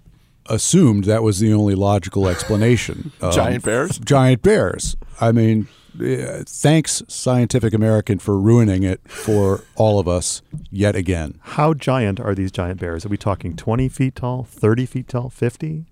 assumed 0.47 1.05
that 1.05 1.23
was 1.23 1.39
the 1.39 1.53
only 1.53 1.75
logical 1.75 2.29
explanation. 2.29 3.13
Um, 3.23 3.31
Giant 3.31 3.65
bears? 3.65 3.99
Giant 3.99 4.43
bears. 4.43 4.97
I 5.21 5.31
mean, 5.31 5.69
uh, 6.01 6.43
thanks, 6.45 7.03
Scientific 7.07 7.73
American, 7.73 8.19
for 8.19 8.37
ruining 8.39 8.83
it 8.83 9.01
for 9.09 9.63
all 9.77 10.01
of 10.01 10.09
us 10.09 10.43
yet 10.71 10.97
again. 10.97 11.39
How 11.41 11.73
giant 11.75 12.19
are 12.19 12.35
these 12.35 12.51
giant 12.51 12.81
bears? 12.81 13.07
Are 13.07 13.09
we 13.09 13.17
talking 13.17 13.55
20 13.55 13.89
feet 13.89 14.17
tall, 14.17 14.43
30 14.43 14.87
feet 14.87 15.09
tall, 15.09 15.31
50? 15.31 15.85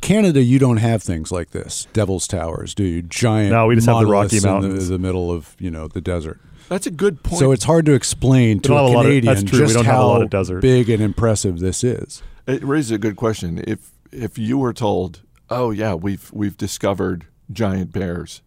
Canada, 0.00 0.42
you 0.42 0.58
don't 0.58 0.78
have 0.78 1.02
things 1.02 1.30
like 1.32 1.50
this. 1.50 1.86
Devil's 1.92 2.26
Towers, 2.26 2.74
do 2.74 2.84
you? 2.84 3.02
Giant. 3.02 3.52
No, 3.52 3.66
we 3.66 3.76
just 3.76 3.86
have 3.86 4.00
the 4.00 4.06
Rocky 4.06 4.40
monoliths 4.40 4.84
in 4.84 4.92
the, 4.92 4.92
the 4.92 4.98
middle 4.98 5.30
of 5.30 5.56
you 5.58 5.70
know 5.70 5.86
the 5.88 6.00
desert. 6.00 6.40
That's 6.68 6.86
a 6.86 6.90
good 6.90 7.22
point. 7.22 7.38
So 7.38 7.52
it's 7.52 7.64
hard 7.64 7.86
to 7.86 7.92
explain 7.92 8.60
to 8.60 8.72
a 8.72 8.76
have 8.76 8.84
lot 8.86 8.96
of- 8.96 9.02
Canadian 9.04 9.34
that's 9.34 9.48
true. 9.48 9.60
We 9.60 9.64
just 9.66 9.74
don't 9.74 9.84
have 9.84 9.94
a 9.94 9.98
how 9.98 10.06
lot 10.06 10.22
of 10.22 10.30
desert. 10.30 10.60
big 10.62 10.88
and 10.90 11.02
impressive 11.02 11.60
this 11.60 11.84
is. 11.84 12.22
It 12.46 12.62
raises 12.64 12.90
a 12.92 12.98
good 12.98 13.16
question. 13.16 13.62
If 13.66 13.90
if 14.12 14.38
you 14.38 14.58
were 14.58 14.72
told, 14.72 15.22
"Oh 15.50 15.70
yeah, 15.70 15.94
we've 15.94 16.30
we've 16.32 16.56
discovered 16.56 17.26
giant 17.52 17.92
bears," 17.92 18.42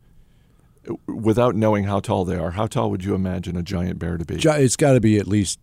without 1.07 1.55
knowing 1.55 1.83
how 1.85 1.99
tall 1.99 2.25
they 2.25 2.35
are, 2.35 2.51
how 2.51 2.67
tall 2.67 2.89
would 2.91 3.03
you 3.03 3.13
imagine 3.15 3.55
a 3.57 3.61
giant 3.63 3.99
bear 3.99 4.17
to 4.17 4.25
be? 4.25 4.35
It's 4.35 4.75
got 4.75 4.93
to 4.93 4.99
be 5.01 5.17
at 5.17 5.27
least 5.27 5.59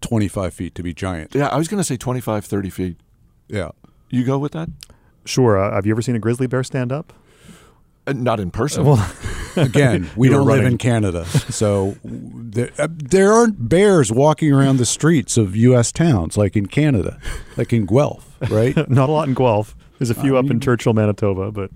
twenty-five 0.00 0.52
feet 0.54 0.74
to 0.74 0.82
be 0.82 0.92
giant. 0.94 1.34
yeah, 1.34 1.48
I 1.48 1.56
was 1.56 1.68
going 1.68 1.78
to 1.78 1.84
say 1.84 1.96
25, 1.96 2.44
30 2.44 2.70
feet. 2.70 2.96
Yeah. 3.48 3.70
You 4.10 4.24
go 4.24 4.38
with 4.38 4.52
that? 4.52 4.68
Sure. 5.24 5.56
Uh, 5.58 5.74
have 5.74 5.86
you 5.86 5.92
ever 5.92 6.02
seen 6.02 6.16
a 6.16 6.18
grizzly 6.18 6.46
bear 6.46 6.64
stand 6.64 6.90
up? 6.92 7.12
Uh, 8.06 8.12
not 8.12 8.40
in 8.40 8.50
person. 8.50 8.84
Well, 8.84 8.96
Again, 9.56 10.10
we 10.16 10.28
don't 10.28 10.46
live 10.46 10.64
in 10.64 10.78
Canada, 10.78 11.24
so 11.26 11.96
there, 12.04 12.70
uh, 12.78 12.88
there 12.90 13.32
aren't 13.32 13.68
bears 13.68 14.10
walking 14.12 14.52
around 14.52 14.78
the 14.78 14.86
streets 14.86 15.36
of 15.36 15.54
U.S. 15.56 15.92
towns 15.92 16.36
like 16.36 16.56
in 16.56 16.66
Canada, 16.66 17.18
like 17.56 17.72
in 17.72 17.86
Guelph, 17.86 18.36
right? 18.50 18.76
not 18.88 19.08
a 19.08 19.12
lot 19.12 19.28
in 19.28 19.34
Guelph. 19.34 19.76
There's 19.98 20.10
a 20.10 20.14
few 20.14 20.36
I 20.36 20.40
up 20.40 20.50
in 20.50 20.58
Churchill, 20.60 20.94
Manitoba, 20.94 21.52
but 21.52 21.70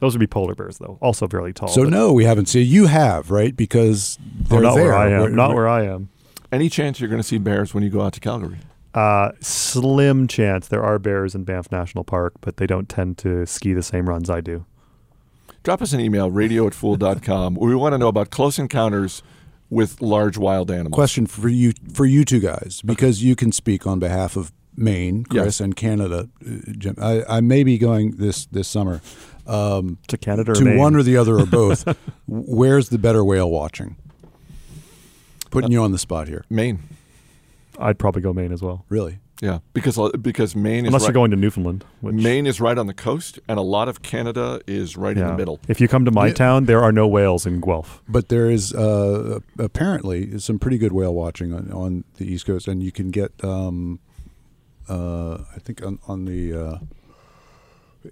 those 0.00 0.14
would 0.14 0.20
be 0.20 0.26
polar 0.26 0.54
bears, 0.54 0.78
though. 0.78 0.98
Also 1.00 1.26
fairly 1.26 1.52
tall. 1.52 1.68
So 1.68 1.82
but- 1.84 1.90
no, 1.90 2.12
we 2.12 2.24
haven't 2.24 2.46
seen. 2.46 2.66
You 2.66 2.86
have, 2.86 3.30
right? 3.30 3.56
Because 3.56 4.18
Oh, 4.20 4.48
they're 4.48 4.60
not 4.60 4.74
there. 4.74 4.84
where 4.84 4.94
I 4.96 5.10
am. 5.10 5.20
We're- 5.20 5.32
not 5.34 5.54
where 5.54 5.68
I 5.68 5.84
am. 5.84 6.10
Any 6.52 6.68
chance 6.68 7.00
you're 7.00 7.08
going 7.08 7.20
to 7.22 7.26
see 7.26 7.38
bears 7.38 7.74
when 7.74 7.82
you 7.82 7.90
go 7.90 8.02
out 8.02 8.12
to 8.12 8.20
Calgary? 8.20 8.58
Uh, 8.92 9.32
slim 9.40 10.28
chance 10.28 10.68
there 10.68 10.84
are 10.84 11.00
bears 11.00 11.34
in 11.34 11.42
Banff 11.42 11.72
National 11.72 12.04
Park, 12.04 12.34
but 12.40 12.58
they 12.58 12.66
don't 12.66 12.88
tend 12.88 13.18
to 13.18 13.44
ski 13.44 13.72
the 13.72 13.82
same 13.82 14.08
runs 14.08 14.30
I 14.30 14.40
do. 14.40 14.64
Drop 15.64 15.80
us 15.82 15.92
an 15.94 16.00
email, 16.00 16.30
radio 16.30 16.66
at 16.66 16.74
fool.com. 16.74 17.54
We 17.54 17.74
want 17.74 17.94
to 17.94 17.98
know 17.98 18.08
about 18.08 18.30
close 18.30 18.58
encounters 18.58 19.22
with 19.70 20.00
large 20.02 20.36
wild 20.36 20.70
animals. 20.70 20.92
question 20.94 21.26
for 21.26 21.48
you 21.48 21.72
for 21.92 22.04
you 22.04 22.24
two 22.24 22.38
guys 22.38 22.82
because 22.84 23.24
you 23.24 23.34
can 23.34 23.50
speak 23.50 23.86
on 23.86 23.98
behalf 23.98 24.36
of 24.36 24.52
Maine, 24.76 25.24
Chris, 25.24 25.44
Yes. 25.44 25.60
and 25.60 25.74
Canada. 25.74 26.28
uh, 26.46 26.50
Jim, 26.76 26.96
I, 27.00 27.24
I 27.28 27.40
may 27.40 27.64
be 27.64 27.78
going 27.78 28.12
this 28.16 28.44
this 28.46 28.68
summer 28.68 29.00
um, 29.46 29.96
To 30.08 30.18
Canada 30.18 30.52
or 30.52 30.54
to 30.54 30.64
Maine? 30.64 30.78
one 30.78 30.94
or 30.96 31.02
the 31.02 31.16
other 31.16 31.38
or 31.38 31.46
both. 31.46 31.96
Where's 32.28 32.90
the 32.90 32.98
better 32.98 33.24
whale 33.24 33.50
watching? 33.50 33.96
Putting 35.50 35.72
you 35.72 35.82
on 35.82 35.92
the 35.92 35.98
spot 35.98 36.28
here, 36.28 36.44
Maine. 36.50 36.80
I'd 37.78 37.98
probably 37.98 38.20
go 38.22 38.32
Maine 38.34 38.52
as 38.52 38.60
well. 38.62 38.84
really. 38.90 39.18
Yeah, 39.42 39.58
because 39.72 39.98
because 40.22 40.54
Maine 40.54 40.84
is 40.84 40.88
Unless 40.88 41.02
right, 41.02 41.08
you're 41.08 41.12
going 41.14 41.30
to 41.32 41.36
Newfoundland. 41.36 41.84
Which, 42.00 42.14
Maine 42.14 42.46
is 42.46 42.60
right 42.60 42.78
on 42.78 42.86
the 42.86 42.94
coast, 42.94 43.40
and 43.48 43.58
a 43.58 43.62
lot 43.62 43.88
of 43.88 44.00
Canada 44.00 44.60
is 44.66 44.96
right 44.96 45.16
in 45.16 45.26
the 45.26 45.36
middle. 45.36 45.58
If 45.68 45.80
you 45.80 45.88
come 45.88 46.04
to 46.04 46.12
my 46.12 46.28
Yeah. 46.28 46.34
town, 46.34 46.64
there 46.66 46.82
are 46.82 46.92
no 46.92 47.08
whales 47.08 47.44
in 47.44 47.60
Guelph. 47.60 48.00
But 48.08 48.28
there 48.28 48.48
is 48.48 48.72
uh, 48.72 49.40
apparently 49.58 50.38
some 50.38 50.58
pretty 50.60 50.78
good 50.78 50.92
whale 50.92 51.12
watching 51.12 51.52
on, 51.52 51.70
on 51.72 52.04
the 52.16 52.32
East 52.32 52.46
Coast, 52.46 52.68
and 52.68 52.80
you 52.82 52.92
can 52.92 53.10
get, 53.10 53.32
um, 53.42 53.98
uh, 54.88 55.38
I 55.54 55.58
think, 55.58 55.84
on, 55.84 55.98
on 56.06 56.26
the 56.26 56.52
uh, 56.54 56.78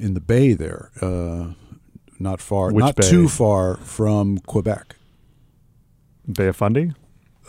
in 0.00 0.14
the 0.14 0.20
bay 0.20 0.54
there, 0.54 0.90
uh, 1.00 1.52
not 2.18 2.40
far, 2.40 2.72
Which 2.72 2.84
not 2.84 2.96
bay? 2.96 3.08
too 3.08 3.28
far 3.28 3.76
from 3.76 4.38
Quebec. 4.38 4.96
Bay 6.30 6.48
of 6.48 6.56
Fundy? 6.56 6.92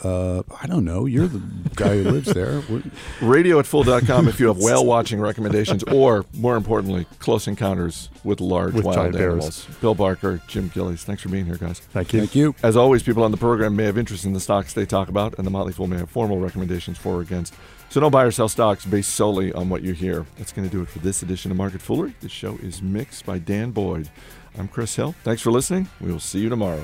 Uh, 0.03 0.43
I 0.62 0.67
don't 0.67 0.84
know. 0.86 1.06
You're 1.06 1.27
the 1.27 1.41
guy 1.75 2.01
who 2.01 2.10
lives 2.12 2.34
there. 2.34 2.60
What- 2.62 2.84
Radio 3.21 3.60
at 3.60 3.65
fool.com 3.65 4.27
if 4.27 4.39
you 4.39 4.47
have 4.47 4.58
whale 4.58 4.86
watching 4.86 5.19
recommendations, 5.19 5.84
or 5.84 6.25
more 6.34 6.56
importantly, 6.56 7.06
close 7.19 7.47
encounters 7.47 8.10
with 8.23 8.41
large 8.41 8.73
With 8.73 8.86
wild 8.86 8.97
giant 8.97 9.13
bears. 9.13 9.32
animals. 9.34 9.65
Bill 9.82 9.95
Barker, 9.95 10.41
Jim 10.47 10.69
Gillies, 10.73 11.03
thanks 11.03 11.21
for 11.21 11.29
being 11.29 11.45
here, 11.45 11.56
guys. 11.58 11.79
Thank 11.79 12.12
you. 12.13 12.19
Thank 12.19 12.36
you. 12.36 12.56
As 12.63 12.75
always, 12.75 13.03
people 13.03 13.23
on 13.23 13.32
the 13.32 13.38
program 13.38 13.75
may 13.75 13.84
have 13.86 13.97
interest 13.97 14.25
in 14.25 14.34
the 14.34 14.39
stocks 14.39 14.73
they 14.73 14.86
talk 14.86 15.10
about, 15.10 15.36
and 15.38 15.45
the 15.47 15.51
Motley 15.51 15.73
Fool 15.73 15.88
may 15.88 15.97
have 15.97 16.10
formal 16.10 16.39
recommendations 16.39 16.97
for 16.97 17.15
or 17.17 17.21
against. 17.21 17.53
So 17.89 17.99
don't 18.01 18.12
buy 18.12 18.23
or 18.23 18.32
sell 18.32 18.49
stocks 18.49 18.86
based 18.86 19.12
solely 19.13 19.53
on 19.53 19.69
what 19.69 19.84
you 19.84 19.93
hear. 19.93 20.25
That's 20.38 20.51
going 20.51 20.67
to 20.67 20.71
do 20.75 20.82
it 20.82 20.89
for 20.89 20.97
this 20.99 21.21
edition 21.21 21.51
of 21.51 21.58
Market 21.58 21.79
Foolery. 21.82 22.15
This 22.21 22.32
show 22.32 22.56
is 22.58 22.82
mixed 22.82 23.25
by 23.25 23.38
Dan 23.38 23.69
Boyd. 23.69 24.10
I'm 24.58 24.67
Chris 24.67 24.95
Hill. 24.95 25.13
Thanks 25.23 25.41
for 25.43 25.51
listening. 25.51 25.88
We 26.01 26.12
will 26.12 26.19
see 26.19 26.39
you 26.39 26.49
tomorrow. 26.49 26.84